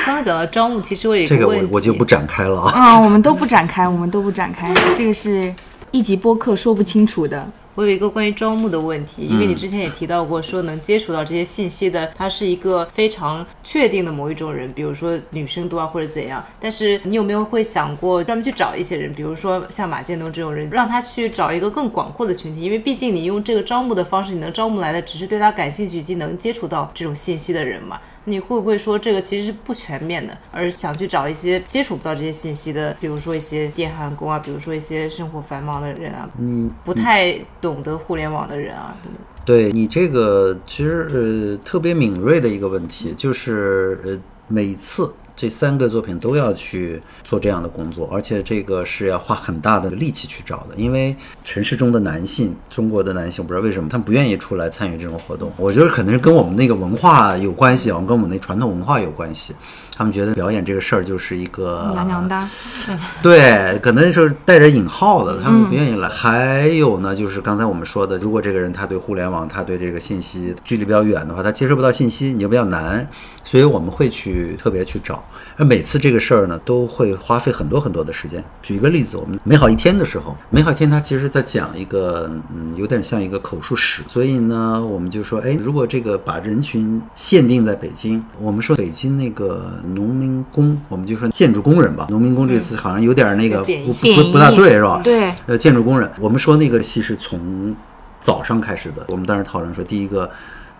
[0.04, 2.72] 刚刚讲到招募，其实我也这个问题，我我就不展开了啊。
[2.72, 5.54] 啊、我们都不展开，我们都不展开，这个是
[5.92, 7.48] 一集播客说不清楚的。
[7.74, 16.44] 我有一个关于招募的问题，因为你之前也提到过，说能接触到这些信息的，他是一个非常确定的某一种人，比如说女生多啊或者怎样。
[16.60, 22.60] 但是你有没有会想过专门去找一些人，比如说像马建东这种人，让他去找一个更广阔的群体？
[22.60, 28.00] 因为毕竟你用这个招募的方式，你能招募来的只是对他感兴趣以及能接触到这种信息的人嘛？
[28.24, 39.22] 你会不会说这个其实是不全面的，而想去找一些接触不到这些信息的，比如说一些电焊工啊，比如说一些生活繁忙的人啊，你不太懂得互联网的人啊，等等。
[39.44, 59.54] 对你这个其实呃特别敏锐的一个问题，就是呃每次这三个作品都要去做这样的工作，而且这个是要花很大的力气去找的，因为城市中的男性，中国的男性，我不知道为什么他们不愿意出来参与这种活动，我觉得可能是跟我们那个文化有关系啊，跟我们那传统文化有关系。
[59.96, 62.48] 他们觉得表演这个事儿就是一个 娘娘的，
[63.22, 66.08] 对，可能是带着引号的，他们不愿意来。
[66.08, 73.08] 还有呢，就是刚才我们说的，如果这个人他对互联网，他对这个信息距离比较远的话，他接收不到信息，你就比较难。
[73.54, 75.22] 所以我们会去特别去找。
[75.56, 78.42] 而每次这个事儿呢，都会花费很多很多的时间。
[78.60, 84.02] 举一个例子，我们美好一天的时候，美好一天它其实在讲一个，嗯，有点像一个口述史。
[84.08, 92.08] 所以呢，我们就说，哎，如果这个把人群限定在北京，我们说北京那个农民工，我们就说建筑工人吧。
[92.10, 95.00] 农民工这个词好像有点那个不不不不大对是吧？
[95.04, 97.72] 对，呃，建筑工人，我们说那个戏是从
[98.18, 99.04] 早上开始的。
[99.10, 100.28] 我们当时讨论说，第一个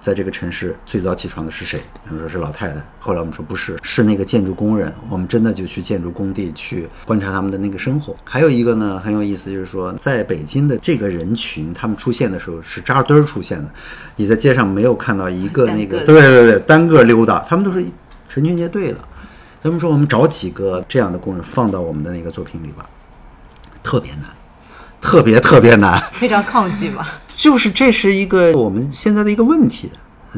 [0.04, 1.80] 在这个城市最早起床的是谁？
[2.04, 2.74] 他们说是老太太。
[3.00, 4.92] 后来我们说不是，是那个建筑工人。
[5.08, 8.14] 我们真的就去建筑工地去观察他们的那个生活。
[8.22, 13.70] 还有一个呢，很有意思，就是说在北京的这个人群，他们出现的时候是扎堆儿出现的。
[14.16, 17.82] 你在街上没有看到一个那个，对对对，单个溜达，他们都是
[18.28, 18.98] 成群结队的。
[19.62, 22.86] 咱们说，我们找几个这样的工人放到我们的那个作品里吧，
[23.82, 24.24] 特别难，
[25.00, 25.98] 特别特别难。
[26.12, 27.06] 非常抗拒嘛。
[27.36, 29.90] 就是这是一个我们现在的一个问题，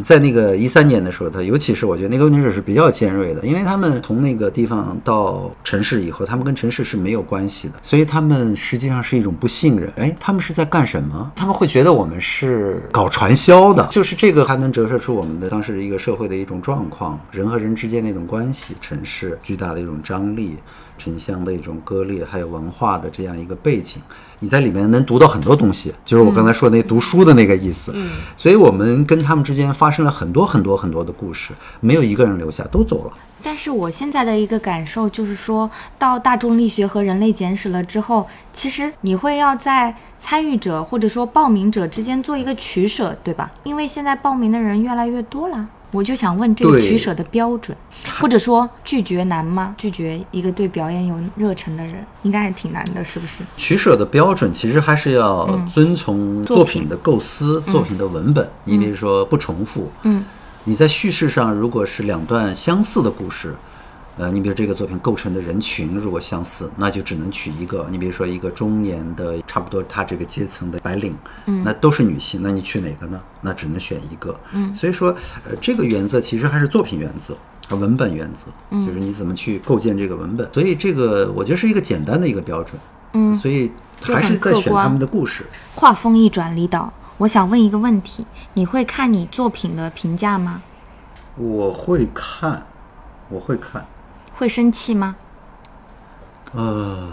[0.05, 9.91] 在那个一三年的时候，他尤其是我觉得那个问题是比较尖锐的，因为他们从那个地方到城市以后，他们跟城市是没有关系的，所以他们实际上是一种不信任。
[9.97, 11.33] 哎，他们是在干什么？
[11.35, 20.57] 他们会觉得我们是搞传销的，就是这个还能折射出我们的当时的一个社会的一种状况，人和人之间的一种关系，城市巨大的一种张力。
[20.99, 24.01] 城乡的一种割裂，还有文化的这样一个背景，
[24.41, 27.93] 你在里面能读到很多东西，就是我刚才说那读书的那个意思。
[27.95, 33.13] 嗯，所以我们跟他们之间发生了很多很多很多的故事，没有一个人留下，都走了。
[33.43, 43.53] 但是我现在的一个感受就是说，到大众力学和人类简史了之后，其实你会要在参与者或者说报名者之间做一个取舍，对吧？
[43.63, 47.75] 因为现在报名的人越来越多了，我就想问这个取舍的标准，
[48.21, 49.75] 或者说拒绝难吗？
[49.79, 53.39] 拒绝一个对表演有热忱的人，应该还挺难的，是不是？
[53.57, 58.47] 取舍的标准其实还是要遵从作品的构思、作品的文本。
[58.65, 60.23] 你比如说不重复，嗯，
[60.65, 63.55] 你在叙事上如果是两段相似的故事，
[64.17, 67.87] 呃，你比如这个作品构成的人群如果相似，那就只能取一个。
[67.91, 73.21] 你比如说一个中年的，差不多他这个阶层的白领，嗯，那都是女性，那你取哪个呢？
[73.41, 74.39] 那只能选一个。
[74.53, 77.37] 嗯，所以说，呃，这个原则其实还是作品原则。
[77.69, 82.81] 和文本原则，嗯，就是你怎么去构建这个文本，所以这个我觉得是一个简单的一个标准，
[83.13, 85.45] 嗯，所以还是在选他们的故事。
[85.75, 88.25] 话锋一转，李导，我想问一个问题：
[88.55, 90.63] 你会看你作品的评价吗？
[91.35, 92.65] 我会看，
[93.29, 93.85] 我会看，
[94.37, 95.17] 会生气吗？
[96.53, 97.09] 呃，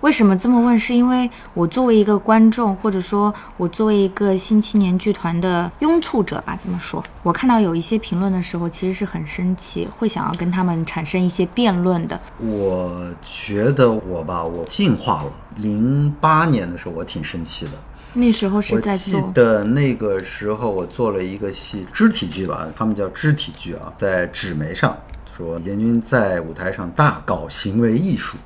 [0.00, 0.78] 为什么这么问？
[0.78, 12.20] 是因为我作为一个观众，或者说我作为一个新青年剧团的拥簇者吧，这么说，我看到有一些评论的时候，其实是很生气，会想要跟他们产生一些辩论的。
[12.38, 15.32] 我觉得我吧，我进化了。
[15.56, 17.72] 零八年的时候，我挺生气的。
[18.14, 24.96] 那时候是我记在做，得那个时候我做了一个戏，肢体剧吧，他们叫肢体剧啊，在纸媒上
[25.38, 28.36] 说严军在舞台上大搞行为艺术。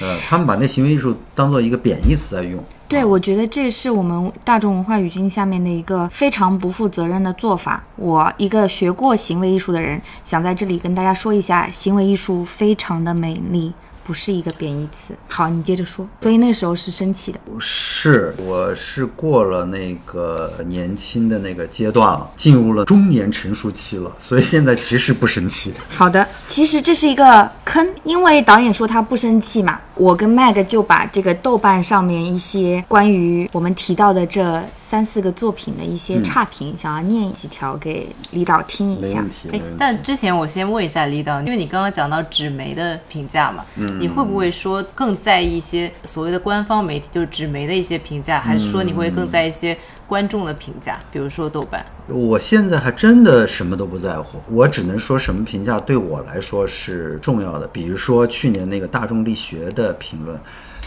[0.00, 2.62] 呃，他们把那行为艺术当做一个贬义词在用。
[2.88, 7.84] 对，我觉得这是我们大众文化语境下面的一个非常不负责任的做法。
[7.96, 13.72] 我一个学过行为艺术的人，想在这里跟大家说一下，行为艺术非常的美丽。
[14.04, 15.14] 不是一个贬义词。
[15.28, 16.08] 好，你接着说。
[16.20, 17.40] 所以那时候是生气的。
[17.44, 25.72] 不是，我是过了那个年轻的那个阶段了，进入了中年成熟期了，所以现在其实不生气。
[25.88, 29.80] 好的，其实这是一个坑，因为导演说他不生气嘛。
[29.94, 39.18] 我跟 Mag 就把这个豆瓣上面一些关于我们提到的这三四个作品的一些差评，想要念几条给李导听一下。
[39.18, 39.28] 没问。
[39.28, 39.76] 题，没问题。
[39.78, 49.76] 但之前我先问一下李导，因为你刚刚讲到纸媒的评价嘛，嗯，你会不会说更在意一些所谓的官方媒体，就是纸媒的一些评价，还是说你会更在意一些
[50.06, 51.84] 观众的评价，比如说豆瓣？
[52.08, 57.66] 我现在还真的什么都不在乎，我只能说什么评价对我来说是重要的。
[57.68, 60.38] 比如说去年那个大众力学的评论，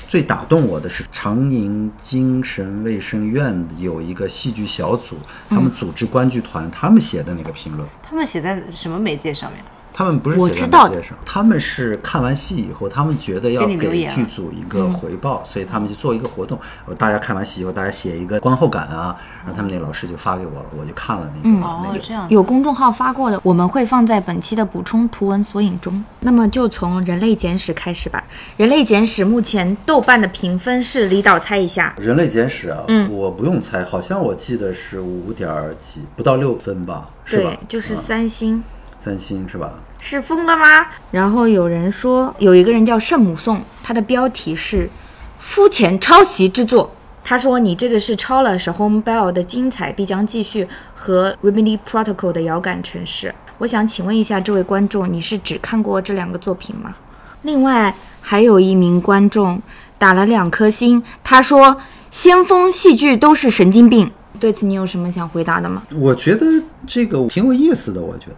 [0.08, 5.16] 最打动我的是长宁精神卫生院有一个戏剧小组，
[5.50, 7.88] 他们组织观剧团，他们写的那个评论。
[8.04, 9.64] 他们写在什么媒介上面？
[9.98, 16.60] 他们不是写在我知道媒介上，他们是看完戏以后，他们觉得要给剧组一个回报，所以他们就做一个活动。
[16.86, 21.62] 呃大家看完戏以后，大家写一个观后感啊，然后他们那老师就发给我了，我就看了那个、那
[21.94, 22.28] 个，哦这样。
[22.30, 26.04] 有公众号发过的，我们会放在本期的补充图文索引中。
[26.20, 28.22] 那么就从《人类简史》开始吧。
[28.58, 38.62] 《人类简史》目前豆瓣的评分是，李导猜一下，人类简史啊，嗯我不用猜，好像我记得是五点几，不到六分吧，是吧对？，就是啊三星。
[39.06, 39.72] 三星是吧？
[40.00, 40.88] 是疯了吗？
[41.12, 44.90] 然后有人说有一个人叫圣母颂，他的标题是
[45.38, 46.90] “肤浅抄袭之作”。
[47.24, 53.36] 他说你这个是抄了是 Home Bell 的精彩必将继续和 Remedy Protocol 的遥感城市。
[53.60, 56.96] 我想请问一下这位观众，你是只看过这两个作品吗？
[57.44, 59.62] 另外还有一名观众
[60.00, 61.78] 打了两颗星，他说
[62.10, 64.12] 先锋戏剧都是神经病。
[64.40, 65.84] 对此你有什么想回答的吗？
[65.94, 66.46] 我觉得
[66.88, 68.36] 这个挺有意思的，我觉得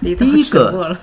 [0.00, 0.96] 第一个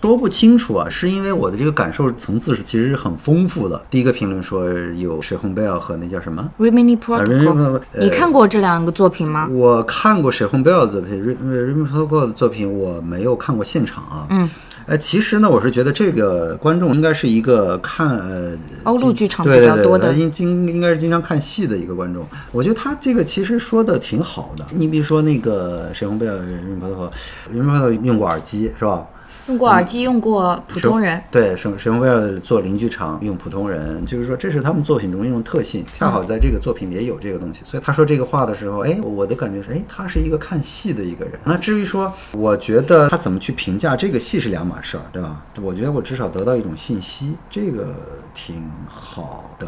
[0.00, 3.82] 说不清楚啊，是因为我的这个感受层次是其实是很丰富的。
[3.88, 9.48] 第一个评论说有史洪贝尔和那叫什么 Protocol，、呃你看过这两个作品吗？
[9.50, 14.26] 我看过史洪贝尔的作品，Remini Pro 的作品我没有看过现场啊。
[14.28, 14.50] 嗯。
[14.86, 22.26] 呃，其实呢，我是觉得这个观众应该是一个看呃欧陆剧场对比较多的应经应该是经常看戏的一个观众。
[22.52, 24.66] 我觉得他这个其实说的挺好的。
[24.70, 27.10] 你比如说那个沈鸿贝尔、任伯涛，
[27.50, 29.06] 任伯涛用过耳机是吧？
[29.46, 31.22] 用过耳机，用过普通人。
[31.30, 37.60] 对，沈沈鸿贝尔做邻居场用普通人，就是说这是他们作品中一种特性，恰好在这个作品里也有这个东西。
[37.64, 41.34] 所以他说这个话的时候，哎，我的感觉是，哎，他是一个看戏的一个人。
[41.44, 45.42] 那至于说，我觉得他怎么去评价这个戏是两码事儿，对吧？
[45.60, 47.94] 我觉得我至少得到一种信息，这个
[48.32, 49.66] 挺好的。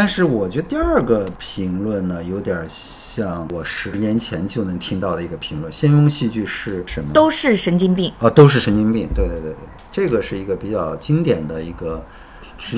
[0.00, 7.12] 但是我觉得第二个评论呢，有点像我十年前就能听到的一个评论：先锋戏剧是什么？
[7.12, 9.06] 都是神经病，啊，都是神经病。
[9.14, 9.56] 对对对对，
[9.92, 12.02] 这个是一个比较经典的一个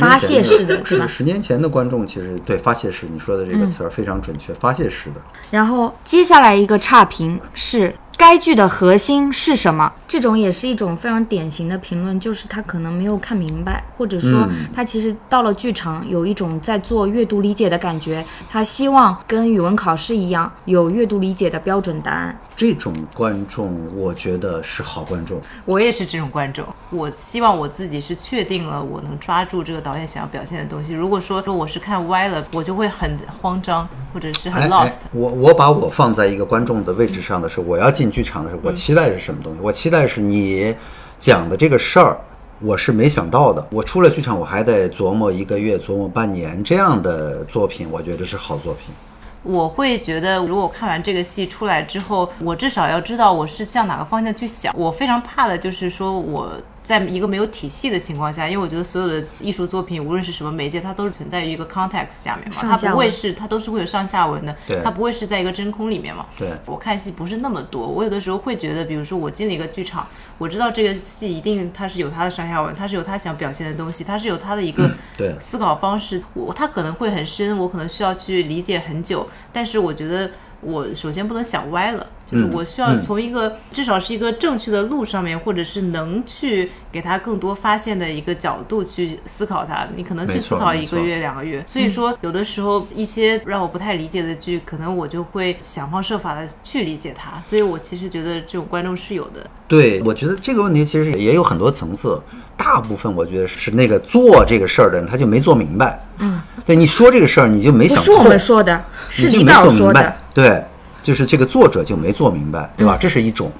[0.00, 5.20] 发泄式的是吧十年前的观众其实对发泄式，你说的这个词儿非常准确，发泄式的。
[5.52, 9.92] 然后接下来一个差评是该剧的核心是什么？
[10.06, 22.38] 这种也是一种非常典型的评论，就是他可能没有看明白，或者说嗯他其实到了剧场有一种在做阅读理解的感觉，他希望跟语文考试一样有阅读理解的标准答案。
[22.54, 25.40] 这种观众，我觉得是好观众。
[25.64, 30.92] 我也是这种观众，我希望我自己是确定了我能抓住这个导演想要表现的东西。
[30.92, 35.08] 如果说说我是看歪了，我就会很慌张，或者是很哎 lost 哎。
[35.12, 39.60] 我我把我放在一个观众的位置上的时候，我要进剧场的时候，我期待是什么东西？
[39.62, 40.74] 我期待是你
[41.18, 42.20] 讲的这个事儿，
[42.60, 43.66] 我是没想到的。
[43.70, 48.94] 我出了剧场，我还得琢磨一个月，琢磨半年，这样的作品，我觉得是好作品。
[49.42, 54.74] 我会觉得，如果看完这个戏出来之后，我至少要知道我是向哪个方向去想。
[54.76, 56.52] 我非常怕的就是说我。
[56.82, 66.26] 在一个没有体系的情况下，因为我觉得所有的艺术作品，无论是什么媒介，它都是存在于一个 context 下面嘛，它不会是，它都是会有上下文的，它不会是在一个真空里面嘛。
[66.36, 70.06] 对我看戏不是那么多，我有的时候会觉得，比如说我进了一个剧场，
[70.38, 74.90] 我知道这个戏一定它是有它的上下文，它是有它想表现的东西，它是有它的一个
[75.38, 89.86] 思考方式，我它可能会很深，我可能需要去理解很久，但是我觉得我首先不能想歪了，就是嗯我需要从一个、至少是一个正确的路上面，或者是能去给他更多发现的一个角度去思考它。
[89.94, 91.62] 你可能去思考一个月、两个月。
[91.66, 97.42] 所以说，有的时候一些让我不太理解的剧，可能我就会想方设法的去理解它。
[97.44, 99.46] 所以我其实觉得这种观众是有的。
[99.68, 102.20] 对，我觉得这个问题其实也有很多层次，
[102.56, 106.02] 大部分我觉得是那个做这个事儿的人他就没做明白。
[106.18, 110.16] 嗯，对，你说这个事儿你就没想是我们说的，是领导说的。。
[110.34, 110.64] 对，
[111.02, 112.96] 就是这个作者就没做明白，对吧？
[113.00, 113.50] 这是一种。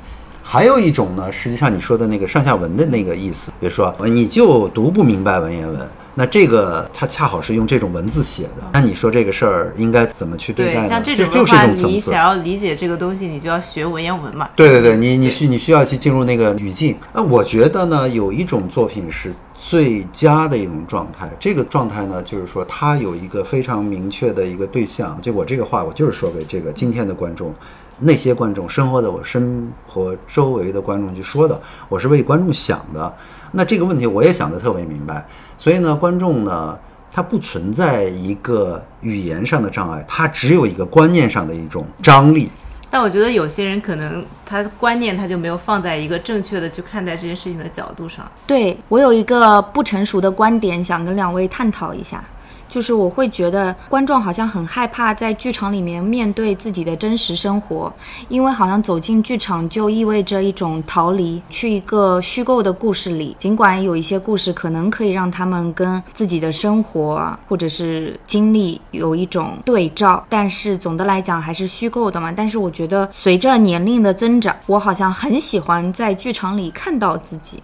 [0.45, 10.89] 还有一种呢，实际上你说的那个上下文的那个意思，比如说呃你就读不明白文言文，那这个它恰好是用这种文字写的，那你说这个事儿应该怎么去对待呢？
[10.89, 12.23] 像这这就是种的话，你想。
[12.23, 14.49] 要理解这个东西，你就要学文言文嘛。
[14.55, 16.97] 对对对，你你需你需要去进入那个语境。
[17.13, 21.29] 那我觉得呢，有一种作品是最佳的一种状态。
[21.41, 25.19] 这个状态呢，就是说它有一个非常明确的一个对象。
[25.21, 27.53] 就我这个话，我就是说给这个今天的观众，
[27.99, 33.13] 那些观众生活在我生活周围的观众去说的，我是为观众想的。
[33.51, 35.27] 那这个问题我也想得特别明白，
[35.63, 36.77] 所以呢，观众呢。
[37.15, 42.51] 他不存在一个语言上的障碍，他只有一个观念上的一种张力。
[42.89, 48.27] 但我觉得有些人可能他观念他就没有放在一个正确的去看待这件事情的角度上。
[48.47, 52.25] 对我有一个不成熟的观点，想跟两位探讨一下。
[52.73, 57.93] 就是我会觉得观众好像很害怕在剧场里面面对自己的真实生活，
[58.31, 63.37] 因为好像走进剧场就意味着一种逃离，去一个虚构的故事里。
[63.39, 72.33] 尽管有一些故事可能可以让他们跟自己的生活或者是经历有一种对照，但是总的来讲还是虚构的嘛。
[72.33, 77.63] 但是我觉得随着年龄的增长，我好像很喜欢在剧场里看到自己。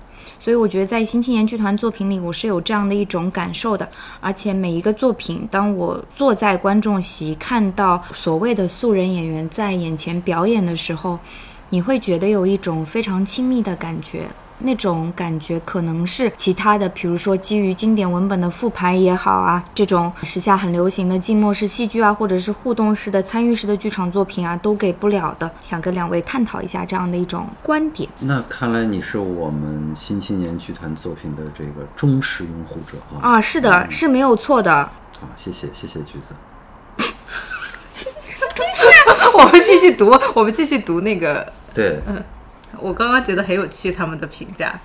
[0.49, 3.86] 所以我觉得在新青年剧团作品里，我是有这样的一种感受的。
[4.18, 11.18] 而且每一个作品，当我坐在观众席看到所谓的素人演员在眼前表演的时候，
[11.68, 14.26] 你会觉得有一种非常亲密的感觉。
[14.61, 25.50] 那种感觉可能是其他的，比如说基于经典文本的复排也好啊，这种时下很流行的静默式戏剧啊，或者是互动式的参与式的剧场作品啊，都给不了的。
[25.61, 28.09] 想跟两位探讨一下这样的一种观点。
[28.20, 33.34] 那看来你是我们新青年剧团作品的这个忠实拥护者啊！
[33.34, 34.72] 啊，是的，是没有错的。
[34.72, 34.90] 啊，
[35.36, 36.34] 谢谢谢谢橘子。
[39.34, 42.00] 我们继续读，我们继续读那个，对，
[42.80, 44.80] 我刚刚觉得很有趣他们的评价。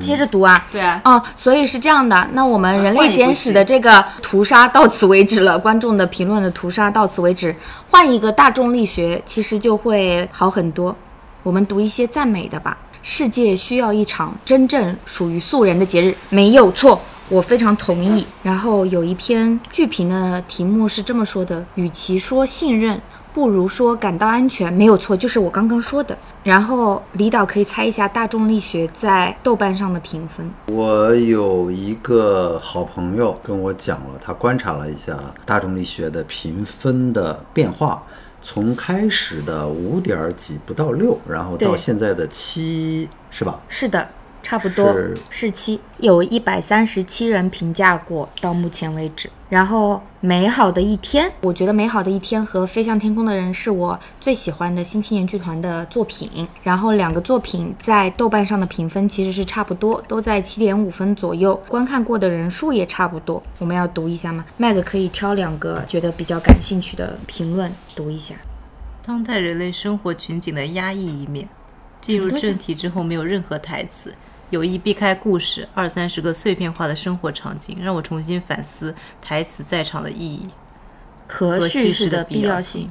[0.00, 0.66] 接着读啊。
[0.72, 7.54] 对啊，哦，所以是这样的，那我们《人类简史》的这个屠杀到此为止了，观众的评论的屠杀到此为止，
[7.90, 10.96] 换一个大众力学，其实就会好很多。
[11.44, 12.76] 我们读一些赞美的吧。
[13.08, 18.26] 世界需要一场真正属于素人的节日，没有错，我非常同意。
[18.42, 23.00] 然后有一篇剧评的题目是这么说的：与其说信任，
[23.36, 26.16] 不如说感到安全，没有错，就是我刚刚说的。
[26.42, 30.50] 然后李导可以猜一下大众力学在豆瓣上的评分。
[30.68, 38.02] 我有一个好朋友跟我讲了，他观察了一下大众力学的评分的变化，
[38.40, 43.60] 从开始的五点几不到六，然后到现在的七，是吧？
[43.68, 44.08] 是的，
[44.46, 49.28] 差不多是是七，有一百三十七人评价过，到目前为止。
[49.48, 56.46] 然后《美好的一天》，我觉得《美好的一天》和《飞向天空的人》是我最喜欢的新青年剧团的作品。
[56.62, 63.42] 然后两个作品在豆瓣上的评分其实是差不多，都在七点五分左右，观看过的人数也差不多。
[63.58, 68.36] 我们要读一下吗？Mag 可以挑两个觉得比较感兴趣的评论读一下。
[69.04, 71.48] 当代人类生活群景的压抑一面。
[71.98, 74.14] 进入正题之后，没有任何台词，
[74.50, 80.48] 有意避开故事，二三十个碎片化的生活场景，让我重新反思台词在场的意义
[81.26, 82.90] 和和叙事的必要性性。。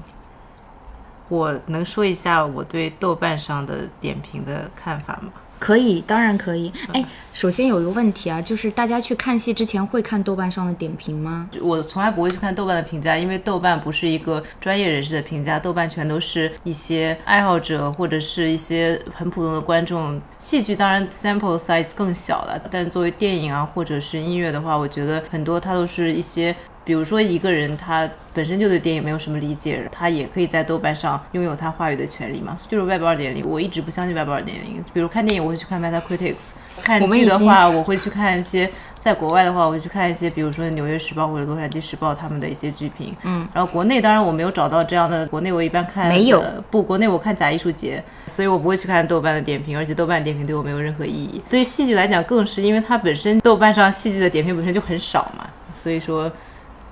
[1.30, 5.32] 我能说一下我对豆瓣上的点评的看法吗？
[5.60, 6.72] 可以，当然可以。
[6.94, 7.04] 哎，
[7.34, 11.50] 首先有一个问题啊，就是大家去看戏之前会看豆瓣上的点评吗？
[11.62, 20.22] 我从来不会去看豆瓣的评价，因为豆瓣不是一个专业人士的评价，豆瓣全都是一些爱好者或者是一些很普通的观众。
[20.38, 26.56] 戏剧当然 sample size 更小了，但作为电影啊或者是音乐的话，我觉得很多它都是一些。
[26.86, 33.44] 比如说一个人他本身就对电影没有什么理解，他也可以在豆瓣上拥有他话语的权利嘛，就是 Web 二点零。
[33.48, 36.52] 我一直不相信 Web 二点零，比如看电影我会去看 Metacritics，
[36.84, 38.70] 看剧的话我会去看一些，
[39.00, 43.16] 在国外的话我会去看一些，比如说《纽约时报》或者《洛杉矶时报》他们的一些剧评。
[43.24, 51.42] 嗯，然后国内当然我没有找到这样的，国内我一般看没有呃不，国内我看假艺术节，所以我不会去看豆瓣的点评，而且豆瓣点评对我没有任何意义。
[51.50, 56.30] 对于戏剧来讲更是，因为它本身豆瓣上戏剧的点评本身就很少嘛，所以说。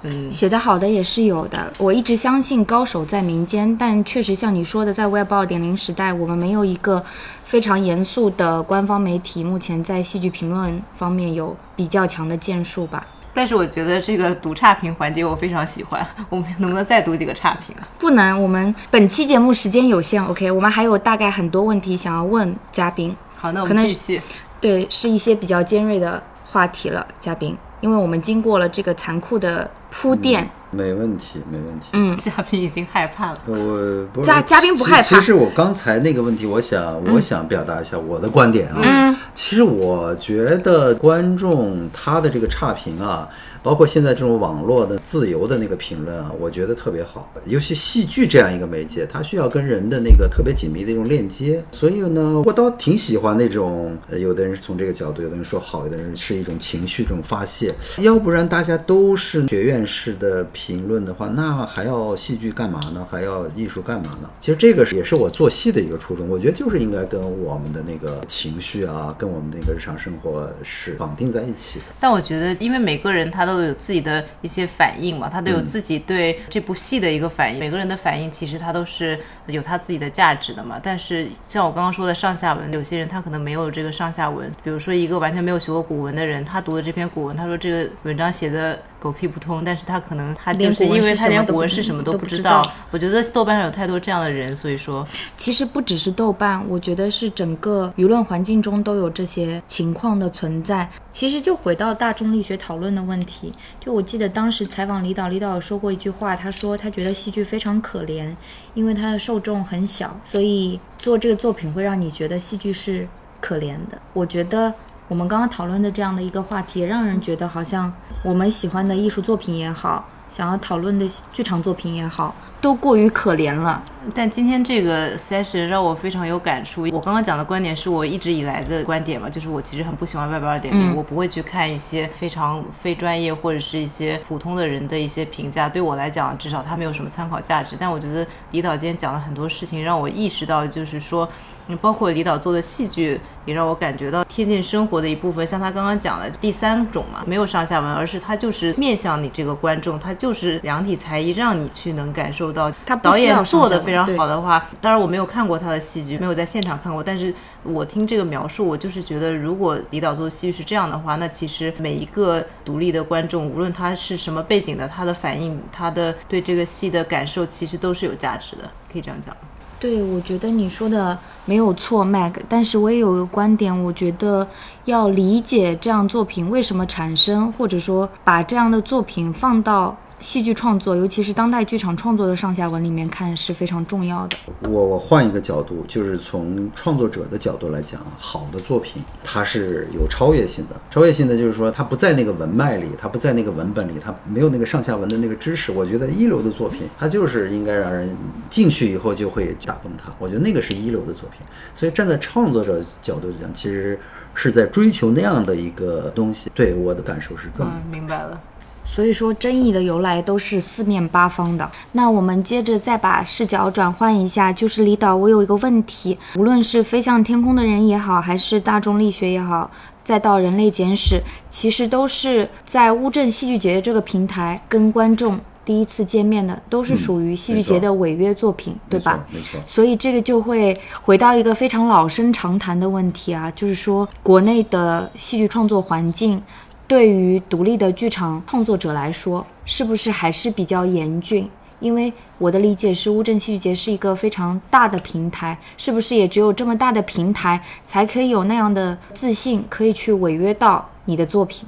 [0.03, 1.71] 嗯，写得好的也是有的。
[1.77, 7.03] 我一直相信高手在民间，但确实像你说的，在 Web 二点零时代，我们没有一个
[7.45, 13.07] 非常严肃的官方媒体，目前在戏剧评论方面有比较强的建树吧。
[13.35, 17.87] 但是我觉得这个读差评环节我非常喜欢， 我们能不能再读几个差评啊？
[17.97, 23.15] 不能，我们本期节目时间有限，OK，我们还有大概很多问题想要问嘉宾。
[23.35, 24.21] 好，那我们继续。
[24.61, 31.87] 对，是一些比较尖锐的话题了，嘉宾，因为我们经过了这个残酷的铺垫，没问题，没问题。
[31.91, 33.37] 嗯，嘉宾已经害怕了。
[33.45, 38.79] 我不是嘉嘉宾不害怕其实我刚才那个问题，我想我想表达一下我的观点啊。
[38.81, 43.27] 嗯，其实我觉得观众他的这个差评啊，
[43.63, 47.31] 包括现在这种网络的自由的那个评论啊，我觉得特别好。
[47.45, 51.63] 尤其戏剧这样一个媒介，它需要跟人的那个特别紧密的一种链接。
[51.71, 57.73] 所以呢，我倒挺喜欢那种，有的人是从这个角度，有的人说好，有的人是一种情绪这种发泄。
[57.99, 63.07] 要不然大家都是学院式的评论的话，那还要戏剧干嘛呢？
[63.09, 64.29] 还要艺术干嘛呢？
[64.41, 66.27] 其实这个也是我做戏的一个初衷。
[66.27, 71.79] 我觉得就是应该跟我们的那个情绪啊，跟我们那个日常生活是绑定在一起。
[72.01, 77.59] 但我觉得，因为每个人他都有自己的一些反应嘛，他都有嗯自己对这部戏的一个反应。
[77.59, 80.79] 每个人的反应其实他都是有他自己的价值的嘛。
[80.81, 84.49] 但是像我刚刚说的上下文，有些人他可能没有这个上下文。
[84.63, 92.61] 比如说一个完全没有学过古文的人，他读的这篇古文，他说这个文章写的狗屁不通，但是他可能他就是因为他连古文是什么都不知道。
[92.89, 100.89] 我觉得豆瓣上有太多这样的人，所以说其实不只是豆瓣，我觉得是整个舆论环境中都有这些情况的存在。
[101.11, 108.33] 其实就回到大众力学讨论的问题，就我记得当时采访李导，李导有说过一句话，他说他觉得戏剧非常可怜，
[108.73, 113.05] 因为他的受众很小，所以做这个作品会让你觉得戏剧是
[113.41, 113.99] 可怜的。
[114.13, 114.73] 我觉得。
[115.09, 117.91] 我们刚刚讨论的这样的一个话题，让人觉得好像
[118.23, 122.33] 我们喜欢的艺术作品也好，想要讨论的剧场作品也好，
[122.63, 123.83] 都过于可怜了。
[124.13, 126.87] 但今天这个 session 让我非常有感触。
[126.91, 135.67] 我刚刚讲的观点是我一直以来的观点嘛，就是我其实很不喜欢 Web 二点零，我不会去看一些非常非专业或者是一些普通的人的一些评价。
[135.67, 137.75] 对我来讲，至少它没有什么参考价值。
[137.77, 141.27] 但我觉得李导今天讲了很多事情，让我意识到，就是说，
[141.67, 145.47] 嗯包括李导做的戏剧，也让我感觉到贴近生活的一部分。
[145.47, 157.33] 像他刚刚讲的第三种嘛，没有上下文，而是他就是面向你这个观众，他就是量体裁衣，让你去能感受到导他导演做的非常好的话，当然我没有看过他的戏剧，没有在现场看过，但是
[157.63, 169.35] 我听这个描述，我就是觉得，如果李导做的戏剧是这样的话，那其实每一个独立的观众，无论他是什么背景的，他的反应，他的对这个戏的感受，其实都是有价值的，可以这样讲。
[169.79, 172.33] 对，我觉得你说的没有错，Mag。
[172.47, 174.47] 但是我也有个观点，我觉得
[174.85, 184.37] 要理解这样作品为什么产生，或者说把这样的作品放到戏剧创作，尤其是当代剧场创作的上下文里面看是非常重要的。
[184.61, 190.75] 我我换一个角度，就是从创作者的角度来讲，好的作品它是有超越性的。
[190.89, 195.73] 超越性的就是说，它不在那个文脉里，它不在那个文本里，它没有那个上下文的那个知识。
[195.73, 198.15] 我觉得一流的作品，它就是应该让人
[198.49, 200.09] 进去以后就会打动他。
[200.19, 201.45] 我觉得那个是一流的作品。
[201.75, 203.99] 所以站在创作者角度讲，其实
[204.33, 206.49] 是在追求那样的一个东西。
[206.55, 207.69] 对我的感受是这么。
[207.75, 208.39] 嗯，明白了。
[208.83, 211.69] 所以说，争议的由来都是四面八方的。
[211.93, 219.71] 那我们接着再把视角转换一下，就是李导，我有一个问题，无论是飞向天空的人也好，还是大众力学也好，
[220.03, 229.25] 再到人类简史，其实都是在乌镇戏剧节这个平台跟观众第一次见面的，都是属于戏剧节的违约作品，对吧？
[229.31, 236.41] 没错，所以这个就会回到一个非常老生常谈的问题啊，就是说国内的戏剧创作环境。
[236.87, 241.49] 对于独立的剧场创作者来说，是不是还是比较严峻？
[241.79, 251.67] 因为我的理解是，乌镇戏剧节是一个非常大的平台，是不是也只有这么大的平台，才可以有那样的自信，可以去违约到你的作品，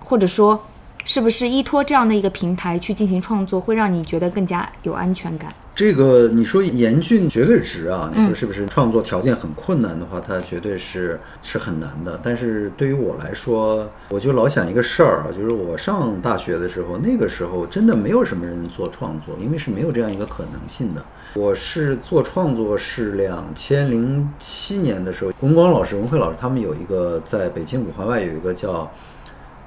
[0.00, 0.60] 或者说，
[1.04, 5.54] 是不是依托这样的一个平台去进行创作，会让你觉得更加有安全感？
[5.76, 8.64] 这个你说严峻绝对值啊，你说是不是？
[8.64, 12.18] 创作条件很困难的话，它绝对是是很难的。
[12.22, 21.04] 但是对于我来说，我就老想一个事儿啊，就是我上大学的时候，那个时候真的没有什么人做创作，因为是没有这样一个可能性的。
[21.34, 28.90] 我是做创作是两千零七年的时候，龚光老师、文慧老师他们有一个在北京五环外有一个叫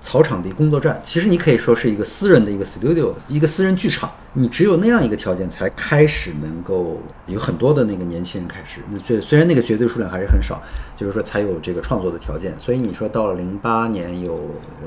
[0.01, 4.09] 草场地工作站，其实你可以说是一个私人的一个 studio，一个私人剧场。
[4.33, 8.79] 你只有那样一个条件，才开始能够有很多的那个年轻人开始。
[8.91, 10.61] 那虽虽然那个绝对数量还是很少，
[10.95, 12.53] 就是说才有这个创作的条件。
[12.59, 14.39] 所以你说到了零八年有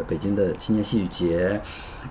[0.06, 1.60] 北京的青年戏剧节，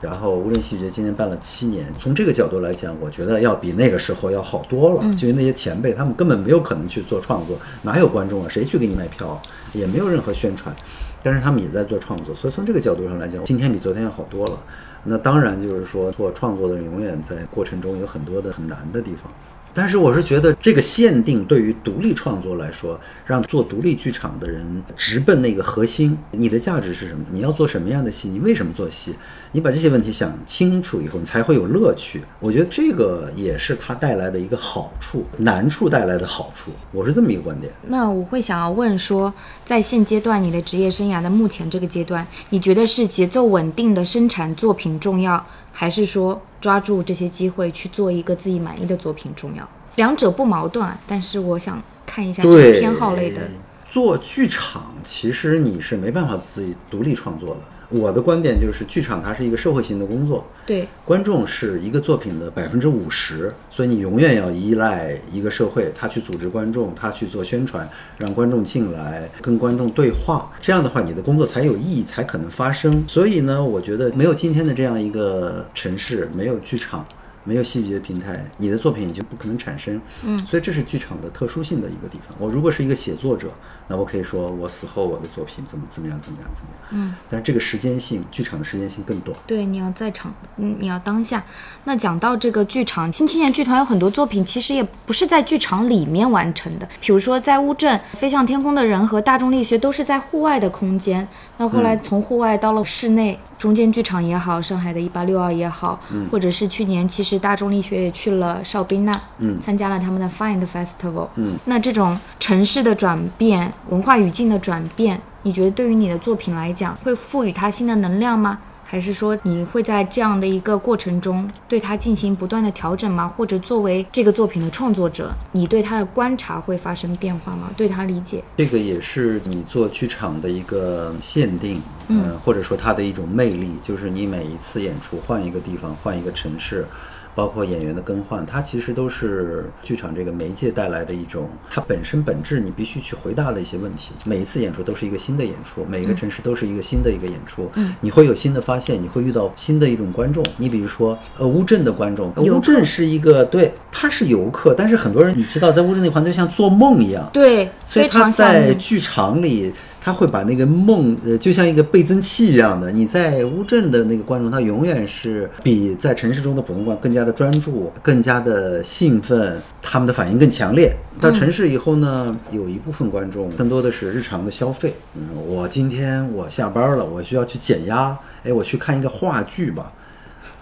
[0.01, 1.87] 然后乌镇戏剧节今年办了七年。
[1.97, 5.15] 从这个角度来讲，我觉得要比那个时候要好多了。
[5.15, 8.49] 就那些前辈，他们根本没有可能去做创作，哪有观众啊？
[8.49, 9.41] 谁去给你卖票？
[9.71, 10.75] 也没有任何宣传。
[11.23, 14.59] 但是他们也在做创作，所以从这个角度上来讲，今天比昨天要好多了。
[15.03, 19.31] 那当然就是说，做创作的人永远在过程中有很多的很难的地方。
[19.73, 27.23] 但是我是觉得，这个限定对于独立创作来说，让做独立剧场的人直奔那个核心，你的价值是什么？
[27.31, 28.27] 你要做什么样的戏？
[28.27, 29.15] 你为什么做戏？
[29.53, 32.21] 你把这些问题想清楚以后，你才会有乐趣。
[32.39, 36.71] 我觉得这个也是它带来的一个好处，难处带来的好处。
[36.91, 37.71] 我是这么一个观点。
[37.83, 39.33] 那我会想要问说，
[39.65, 46.41] 在现阶段你的职业生涯的目前这个阶段，你觉得是节奏稳定的生产作品重要，还是说？
[46.61, 50.87] 抓住这些机会去做一个自己满意的作品重要，两者不矛盾。
[51.07, 53.41] 但是我想看一下这个偏好类的。
[53.89, 57.61] 做剧场其实你是没办法自己独立创作的。
[57.91, 67.87] 我的观点就是，剧场它是一个社会性的工作，对观众是一个作品的百分之五十，所以你永远要依赖一个社会，他去组织观众，他去做宣传，
[68.17, 73.03] 让观众进来跟观众对话，这样的话你的工作才有意义，才可能发生。
[73.07, 77.05] 所以呢，我觉得没有今天的这样一个城市，没有剧场。
[77.43, 79.99] 没有戏剧的平台，你的作品就不可能产生。
[80.23, 82.35] 嗯，所以这是剧场的特殊性的一个地方。
[82.39, 83.51] 我如果是一个写作者，
[83.87, 86.79] 那我可以说我死后我的作品怎么怎么样怎么样怎么样。
[86.91, 89.35] 嗯，但是这个时间性，剧场的时间性更短。
[89.47, 91.43] 对，你要在场，嗯，你要当下。
[91.83, 96.87] 那讲到这个剧场，新青年剧团有很多作品，其实也不是在剧场里面完成的。
[96.99, 101.27] 比如说在乌镇，《飞向天空的人》和《大众力学》都是在户外的空间。
[101.57, 105.99] 那后来从户外到了室内，中间剧场也好，上海的一八六二也好，
[106.31, 109.21] 或者是去年其实大众力学也去了邵宾纳，
[109.63, 111.57] 参加了他们的 Find Festival 嗯。
[111.65, 118.59] 那这种城市的转变、文化语境的转变，你觉得对于你的作品来讲，会赋予它新的能量吗？
[118.83, 123.25] 还是说你会在这样的一个过程中对它进行不断的调整吗？
[123.25, 127.69] 或者作为这个作品的创作者，你对它的观察会发生变化吗？
[127.77, 136.85] 对它理解，这个也是你做剧场的一个限定，嗯，或者说它的一种魅力，就是你每一次演出换一个地方，换一个城市。
[137.33, 144.11] 包括演员的更换，它其实都是剧场这个媒介带来的一种，它本身本质你必须去回答的一些问题。
[144.25, 147.69] 每一次演出都是一个新的演出，每一个城市都是一个新的一个演出。
[147.75, 150.45] 嗯，你会有新的发现，你会遇到新的一种观众。
[150.57, 157.29] 你比如说，呃，乌镇的观众，乌镇是一个对，他是游客，但是很多人你知道，在乌镇那环就像做梦一样。
[157.31, 159.73] 对，所以他在剧场里。
[160.03, 162.91] 他会把那个梦，呃，就像一个倍增器一样的。
[162.91, 170.91] 你在乌镇的那个观众，他永远是比在城市中的普通观众更加的专注，更加的兴奋，他们的反应更强烈。
[171.19, 174.95] 到城市以后呢，有一部分观众更多的是日常的消费。
[175.13, 179.93] 嗯，我今天我下班了，我需要去减压，哎，我去看一个话剧吧。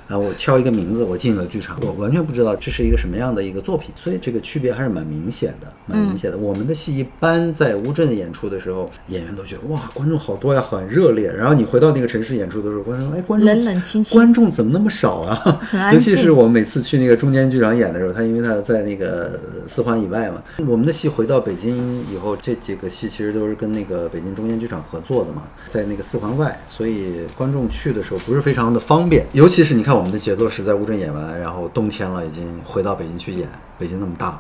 [0.10, 6.38] 啊，我挑一个名字，我进了剧场，我完全不知道这是一个什么样的一个作品，所以这个区别还是蛮明显的，蛮明显的。
[6.40, 11.32] 我们的戏一般在乌镇演出的时候，演员都觉得哇，观众好多呀，很热烈。
[11.32, 15.62] 然后你回到那个城市演出的时候，观众哎，观众冷冷清清，观众怎么那么少啊？
[15.94, 29.99] 尤其是我们每次去那个中间剧场演的时候，他因为他在那个四环以外嘛，我们的戏回到北京以后，这几个戏其实都是跟那个北京中间剧场合作的嘛，在那个四环外，所以观众去的时候不是非常的方便，尤其是你看。
[29.99, 33.48] 我们的节奏是在乌镇演完，然后冬天了，已经回到北京去演。
[33.78, 34.40] 北京那么大，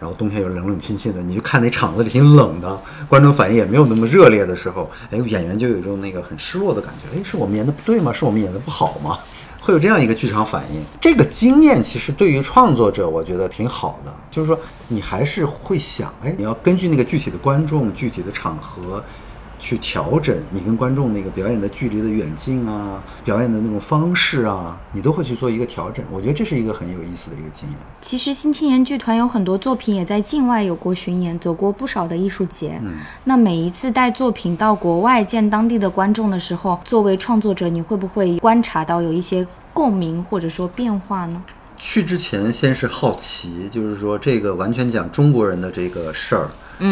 [0.00, 7.18] 然后冬天又冷冷清清的，你就看那场子里挺冷的，观众反应也没有那么热烈的时候， 哎，演员就有一种那个很失落的感觉。
[7.18, 8.12] 哎，是我们演的不对吗？
[8.12, 9.18] 是我们演的不好吗？
[9.60, 10.82] 会有这样一个剧场反应。
[11.00, 14.58] 这个经验其实对于创作者，我觉得挺好的，就是说
[14.88, 19.02] 你还是会想，哎，你要根据那个具体的观众、具体的场合。
[19.60, 26.02] 去调整你跟观众那个表演的距离的远近啊，表演的那种方式啊，你都会去做一个调整。
[26.10, 27.78] 我觉得这是一个很有意思的一个经验。
[28.00, 32.80] 其实新青年剧团有很多作品也在境外有过巡演，走过不少的艺术节。
[32.82, 32.94] 嗯，
[33.24, 41.42] 那每一次带作品到国外见当地的观众的时候，作为创作者，你会不会观察到有一些共鸣或者说变化呢？
[41.76, 46.48] 去之前先是好奇，就是说这个完全讲中国人的这个事儿。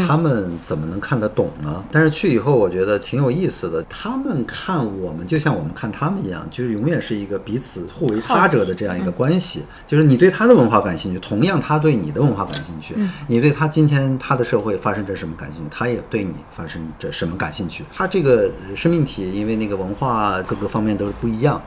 [0.06, 1.82] 他们怎么能看得懂呢？
[1.90, 3.82] 但是去以后，我觉得挺有意思的。
[3.88, 9.62] 他们看我们，就像我们看他们一样，就是永远是一个彼此互为他者的这样一个关系。
[9.86, 12.94] 就是你对他的文化感兴趣，同样他对你的文化感兴趣。
[13.26, 17.84] 你对他今天他的社会发生着什么感兴趣，他也对你发生着什么感兴趣。
[17.94, 21.60] 他这个生命体，因为那个文化各个方面都是不一样。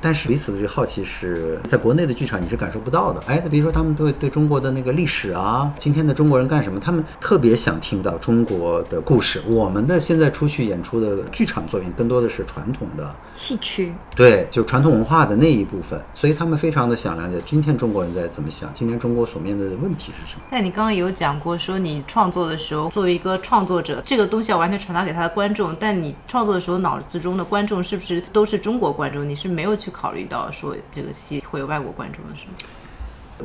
[0.00, 3.22] 但是彼此的这个好奇是在国内的剧场你是感受不到的。
[3.26, 9.42] 哎，那比如说他们对对中国的那个历史啊，今天的中国人干什么，他们特别想听到中国的故事。
[9.46, 20.42] 我们的现在出去演出的剧场作品更多的是传统的戏曲，对，就传统文化的那一部分，所以他们非常的想了解今天中国人在怎么想，今天中国所面对的问题是什么。
[20.50, 29.28] 但你刚刚有讲过，说你创作的时候，作为一个创作者，这个东西要完全传达给他的观众，但你创作的时候脑子中的观众是不是都是中国观众？
[29.28, 29.89] 你是没有去。
[29.90, 32.52] 考虑到说这个戏会有外国观众的是吗？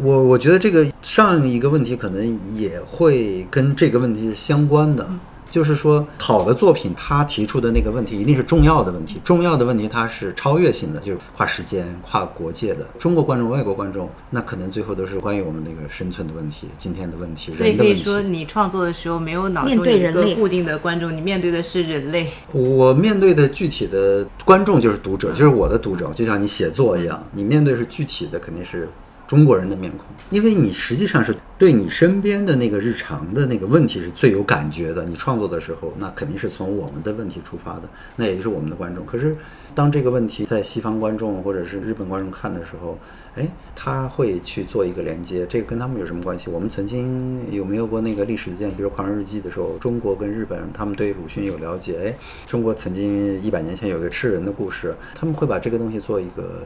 [0.02, 5.10] 我我觉得这个上一个问题可能也会跟这个问题是相关的。
[5.56, 9.22] 就是说，好的作品，他提出的那个问题一定是重要的问题。
[9.24, 12.86] 重要的问题，它是超越性的，就是跨时间、跨国界的。
[13.00, 17.54] 中国观众、外国观众，那可能最后都是关于我们那个生存的问题、今天的问题。
[17.54, 22.30] 所以可以说，你创作的时候没有脑中一个固定的观众，你面对的是人类。
[22.52, 28.90] 我面对的具体的观众就是读者，就是我的读者，就像你写作一样，你面对是具体的，肯定是。
[29.28, 35.04] 中国人的面孔，因为你实际上是对你身边的那个日常的那个问题是最有感觉的。
[35.04, 37.84] 你创作的时候，那肯定是从我们的问题出发的，
[38.16, 39.04] 那也就是我们的观众。
[39.06, 39.36] 可是，
[39.74, 43.00] 当这个问题在西方观众或者是日本观众看的时候，
[43.34, 46.52] 哎，他会去做一个连接，这个跟他们有什么关系？
[46.52, 48.70] 我们曾经有没有过那个历史事件？
[48.76, 52.16] 比如《狂人日记》的时候，中国跟日本他们对鲁迅有了解，哎，
[52.46, 56.62] 中国曾经一百年前有个吃人的故事，他们会把这个东西做一个。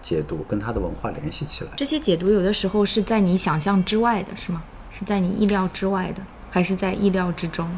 [0.00, 4.62] 解读跟他的文化联系起来，这些解读有的时候是在你想象之外的，是吗？
[4.90, 7.68] 是在你意料之外的，还是在意料之中？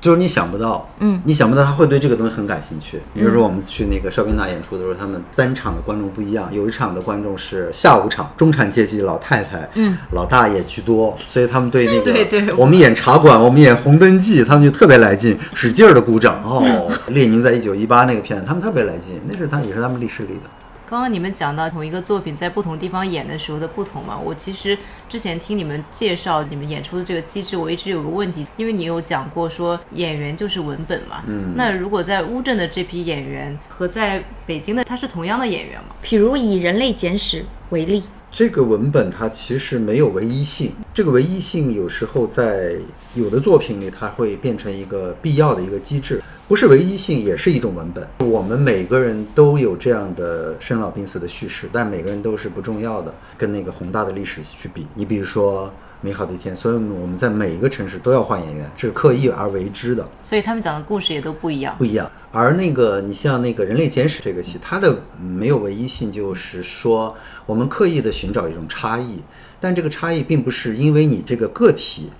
[0.00, 3.00] 就是你想不到，嗯，你想不到他会对这个东西很感兴趣。
[3.12, 16.40] 比如说我们去那个邵宾纳演出的时候，他们三场的观众不一样，有一场的观众是下午场，中产阶级老太太，嗯，老大爷居多，所以他们对那个， 对对，我们演茶馆，我们演红灯记，他们就特别来劲，使劲儿的鼓掌。
[16.44, 20.42] 哦，列宁在一九一八那个片，他们特别来劲，那是他也是他们历史里的。
[20.88, 24.18] 刚刚你们讲到同一个作品在不同地方演的时候的不同嘛？
[24.18, 24.76] 我其实
[25.06, 31.22] 之前听你们介绍你们演出的这个机制，我一直有个问题，因为你有讲过说演员就是文本嘛。
[31.26, 31.52] 嗯。
[31.54, 35.94] 那如果在乌镇的这批演员和在北京的，他是同样的演员吗？
[36.02, 38.02] 譬如以《人类简史》为例。
[38.30, 42.76] 这个文本它其实没有唯一性，这个唯一性有时候在
[43.14, 48.06] 有的作品里，它会变成一个必要的一个机制，不是唯一性也是一种文本。
[48.18, 54.86] 我们每个人都有这样的生老病死的叙事，但每个人都是不重要的，跟那个宏大的历史去比。
[54.94, 55.72] 你比如说。
[56.00, 60.08] 美好的一天，所以我们在每一个城市都要换演员，这是刻意而为之的。
[60.22, 62.10] 所以他们讲的故事也都不一样，不一样。
[62.30, 67.14] 而那个你像那个《人类简史》这个戏，它的没有唯一性，就是说
[67.46, 69.18] 我们刻意的寻找一种差异，
[69.58, 72.10] 但这个差异并不是因为你这个个体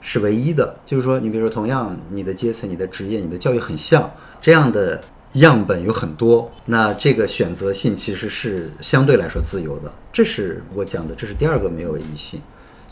[0.00, 4.10] 是唯一的，就是说你比如说同样你的阶层、你的职业、你的教育很像，
[4.40, 5.02] 这样的
[5.34, 9.90] 样本有很多，那这个选择性其实是相对来说自由的。
[10.12, 12.38] 这是我讲的，这是第二个没有唯一性。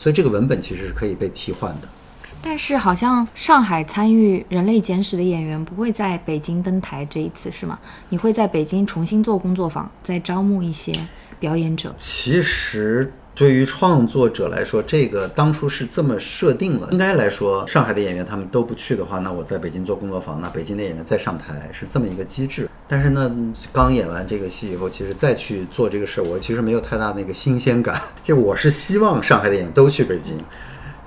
[0.03, 1.86] 所以这个文本其实是可以被替换的，
[2.42, 7.78] 但是好像上海参与《人类简史》的演员不会在北京登台这一次是吗？
[8.09, 10.92] 你会在北京重新做工作坊，再招募一些
[11.38, 11.94] 表演者？
[11.96, 16.89] 其实对于创作者来说，这个当初是这么设定了。
[16.93, 22.68] 应该来说，上海的演员他们都不去的话，那我在北京做工作坊，那北京的演员再上台是这么一个机制。
[22.87, 23.35] 但是呢，
[23.72, 27.99] 刚演完这个戏以后，其实再去做这个事儿，我其实没有太大那个新鲜感。
[28.22, 30.37] 就我是希望上海的演员都去北京，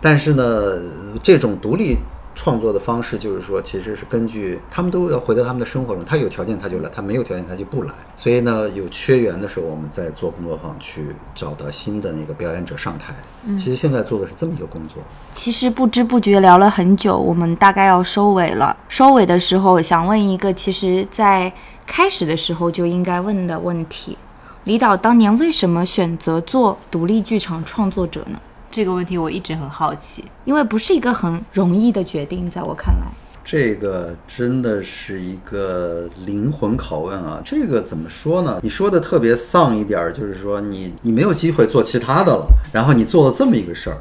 [0.01, 0.81] 但是呢，
[1.21, 1.97] 这种独立。
[2.35, 7.93] 创作的方式就是说，其实是根据他们都要回到他们的生活中，他有条件他就来，他没有条件他就不来。
[8.17, 13.15] 所以呢，有缺员的时候，我们在做工作坊去找到新的那个表演者上台。
[13.57, 15.01] 其实现在做的是这么一个工作。
[15.33, 18.75] 其实不知不觉聊了很久，我们大概要收尾了。
[18.89, 21.51] 收尾的时候，想问一个，其实在
[21.87, 24.17] 开始的时候就应该问的问题：
[24.65, 28.39] 李导当年为什么选择做独立剧场创作者呢？
[28.75, 33.07] 这个问题我一直很好奇，因为不是一个很容易的决定，在我看来，
[33.41, 37.41] 这个真的是一个灵魂拷问啊！
[37.45, 38.59] 这个怎么说呢？
[38.61, 43.97] 你说的特别丧一点儿，就是说你你没有机会做其他的了，然后你做了这么一个事儿。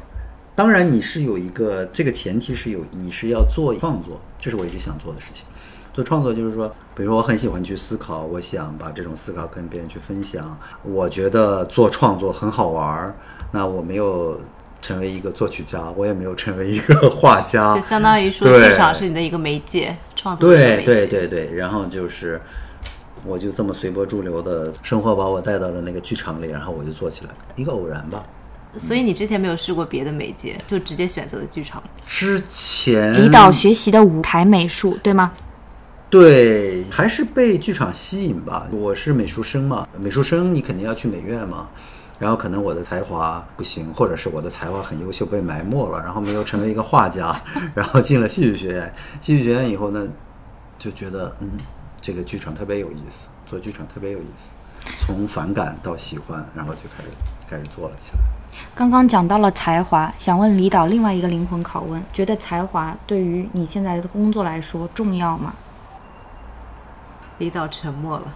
[0.55, 5.45] 当然你是有一个这个前提是有你是要做创作，这是我一直想做的事情。
[5.93, 10.57] 做创作就是说，比如说我很喜欢去思考，我想把这种思考跟别人去分享。
[10.83, 13.15] 我觉得做创作很好玩儿，
[13.53, 14.37] 那我没有
[14.85, 20.83] 成为一个作曲家，我也没有成为一个画家， 就相当于说对剧场是你的一个媒介，创作对。
[20.85, 22.39] 对对对，然后就是，
[23.23, 28.23] 我就这么随波逐流的生活把我带到了那个剧场里，然后我就做起来，一个偶然吧。
[28.77, 31.81] 所以你之前没有试过别的媒介，就直接选择了剧场。
[32.05, 35.31] 之前李导学习的舞台美术，对吗？
[36.11, 38.67] 对，还是被剧场吸引吧。
[38.71, 41.67] 我是美术生嘛，美术生你肯定要去美院嘛。
[42.17, 47.39] 然后可能我的才华不行，或者是我的才华很优秀被埋没了，然后没有成为一个画家，
[47.75, 48.93] 然后进了戏剧学院。
[49.19, 50.07] 戏剧学院以后呢，
[50.77, 51.51] 就觉得嗯，
[51.99, 54.53] 这个剧场特别有意思，做剧场特别有意思，
[55.05, 57.09] 从反感到喜欢，然后就开始
[57.49, 58.19] 开始做了起来。
[58.73, 65.53] 刚刚讲到了才华，想问李导另外一个灵魂拷问：觉得才华对于你现在的工作来说重要吗？
[67.39, 68.33] 李导沉默了。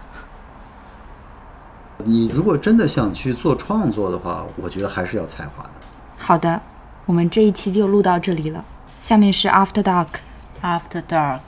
[2.04, 5.70] 你如果真的想去做创作的话，我觉得还是要才华的。
[6.18, 6.60] 好的，
[7.06, 8.64] 我们这一期就录到这里了。
[9.00, 10.08] 下面是 After Dark。
[10.62, 11.40] After Dark。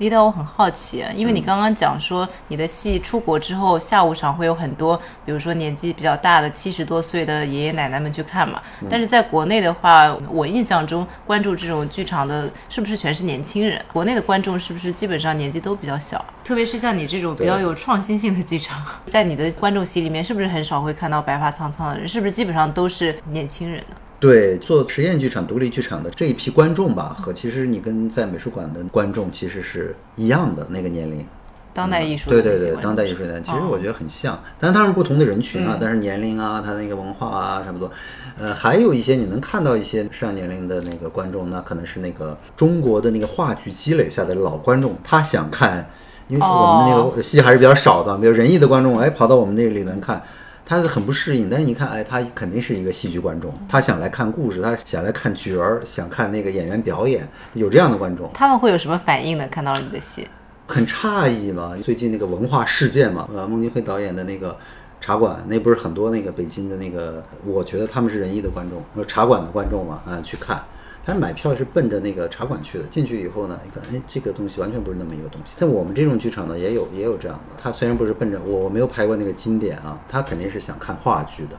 [0.00, 4.96] 李导，我很好奇，因为你刚刚讲说你的戏出国之后，下午场会有很多，
[5.26, 8.62] 比如说年纪比较大的七十多岁的爷爷奶奶们去看嘛。
[8.88, 13.78] 但是在国内的话，我印象中关注这种剧场的，是不是全是年轻人？
[13.92, 16.24] 国内的观众是不是基本上年纪都比较小？
[16.42, 22.08] 特别是像你这种比较有创新性的剧场，在你的观众席里面，是不是很少会看到白发苍苍的人？
[22.08, 23.96] 是不是基本上都是年轻人呢？
[24.20, 31.24] 对，做实验剧场、独立剧场的这一批观众吧，和其实你跟在美术馆的观众其实是一样的那个年龄。
[31.72, 37.90] 当代艺术的对对对，当代艺术的，其实哦我觉得很像，但是他们不同的人群啊，嗯但是年龄啊，他那个文化啊差不多。
[38.38, 45.88] 呃，还有一些你能看到一些上年龄的那个观众，那可能是那个中国的那个话剧积累下的老观众，他想看，
[46.26, 50.22] 因为我们那哦个戏还是比较少的，比如仁义的观众，哎，跑到我们那里能看。
[50.70, 58.30] 他是很不适应，但是你看，哎，他肯定是一个戏剧观众，他想来看故事，他想来看角儿，想看那个演员表演，有这样的观众。
[58.32, 59.48] 他们会有什么反应呢？
[59.48, 60.28] 看到了你的戏？
[60.68, 61.76] 很诧异嘛。
[61.82, 64.56] 最近那个文化事件嘛，呃，孟京辉导演的那个
[65.00, 70.62] 茶馆，那不是很多那个北京的那个，我觉得他们是仁义的观众，说茶馆的观众嘛，啊、去看。
[71.04, 75.54] 他买票是奔着那个茶馆去的，进去以后呢，一看，哎，这个东西完全不是那么一个东西。
[75.56, 77.60] 在我们这种剧场呢，也有也有这样的。
[77.60, 81.56] 他虽然不是奔着我，我没有拍过那个经典啊，他肯定是想看话剧的。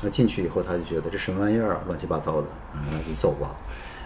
[0.00, 3.54] 那进去以后，他就觉得这什么玩意儿啊，乱七八糟的，嗯，那就走吧。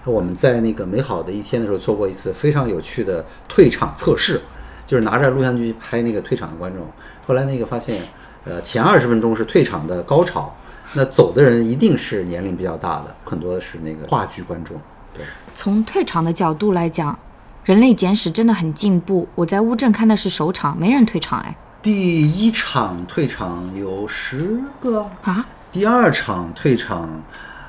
[0.04, 4.40] 我们在那个美好的一天的时候做过一次非常有趣的退场测试，
[4.84, 6.84] 就是拿着录像机拍那个退场的观众。
[7.24, 8.02] 后来那个发现，
[8.44, 10.52] 呃，前二十分钟是退场的高潮，
[10.94, 14.76] 那走的人一定是年龄比较大的，很多是那个话剧观众。
[15.14, 15.24] 对，
[15.54, 17.12] 从退场的角度来讲，
[17.64, 19.28] 《人类简史》真的很进步。
[19.34, 21.56] 我在乌镇看的是首场，没人退场哎。
[21.82, 27.22] 第一场退场有十个，啊，第二场退场，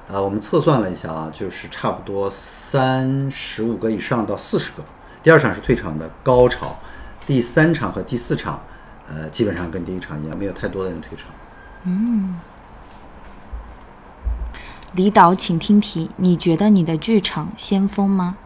[0.08, 4.84] 呃，我们测算了一下啊，就是差不多三十五个以上到四十个。
[5.24, 6.78] 第二场是退场的高潮，
[7.26, 8.62] 第三场和第四场，
[9.08, 11.28] 呃，基本上跟第一场一样，没有太多的人退场。
[14.96, 18.38] 李导，请听题：你觉得你的剧场先锋吗？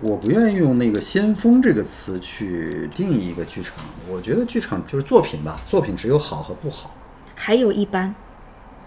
[0.00, 3.74] 我不愿意用那个“先锋”这个词去定义一个剧场，
[4.10, 6.90] 我觉得剧场就是作品吧，作品只有好和不好，
[7.36, 8.12] 还有一般。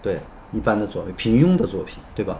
[0.02, 0.20] 对，
[0.52, 2.36] 一般的作品，平庸的作品，对吧？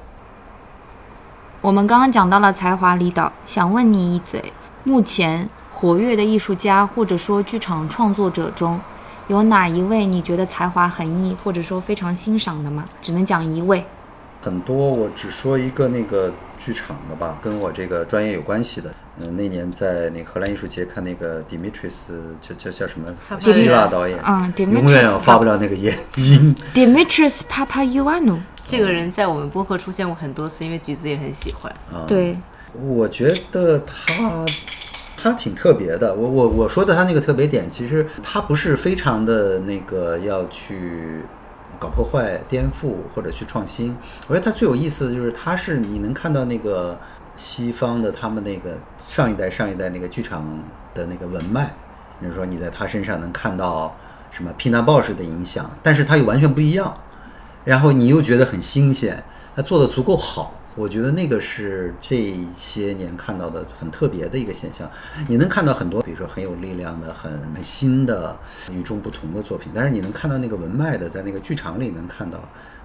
[1.63, 4.53] 我们刚刚讲到了才华，李导想问你一嘴：
[4.85, 8.79] 目前活跃的艺术家或者说剧场创作者中，
[9.29, 12.85] 有哪一位你觉得才华横溢，或者说非常欣赏的吗？
[13.01, 13.87] 只能讲一位。
[14.41, 18.95] 很多，我只说一个那个剧场的吧，跟我这个专业有关系的。
[19.21, 21.93] 嗯、那年在那个荷兰艺术节看那个 Dimitris，
[22.41, 26.55] 叫叫叫什么希腊导演，嗯，Dimitris 永远发不了那个音音。
[26.73, 31.75] Dimitris Papaioannou，这个人在我们播客出现过很多次，因为橘子也很喜欢。
[32.07, 32.39] 对，
[32.81, 34.47] 我觉得他
[35.21, 36.15] 他挺特别的。
[36.15, 41.23] 我我我说的他那个特别点，其实他不是非常的那个要去
[41.79, 43.97] 搞破坏、颠覆或者去创新。
[44.27, 46.99] 我觉得他最有意思的就是，他是你能看到那个
[47.37, 50.45] 西方的他们那个上一代、上一代那个剧场
[50.95, 51.67] 的那个文脉，
[52.21, 53.97] 比如说你在他身上能看到
[54.31, 56.93] 什么 pina boss 的影响，但是他又完全不一样。
[57.65, 59.23] 然后你又觉得很新鲜，
[59.55, 64.89] 他做的足够好，我觉得那个是这些年看到的很特别的一个现象。
[65.27, 68.39] 你能看到很多，比如说很有力量的、很新的、
[68.71, 72.39] 与众不同的作品，但是你能看到那个文脉的，在那个剧场里能看到，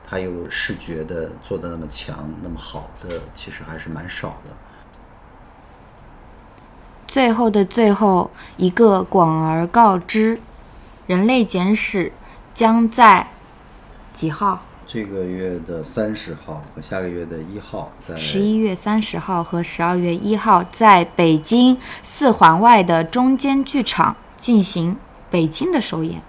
[0.04, 4.56] 它有视觉的做的那么强、那么好的，其实还是蛮少的。
[7.08, 10.38] 最后的最后一个广而告之，
[11.06, 12.06] 《人类简史》
[12.56, 13.28] 将在
[14.12, 14.64] 几号？
[14.94, 24.96] 这个月的三十号和下个月的一号，在十一月三十号和十二月一号，在北京四环外的中间剧场进行
[25.32, 26.22] 北京的首演。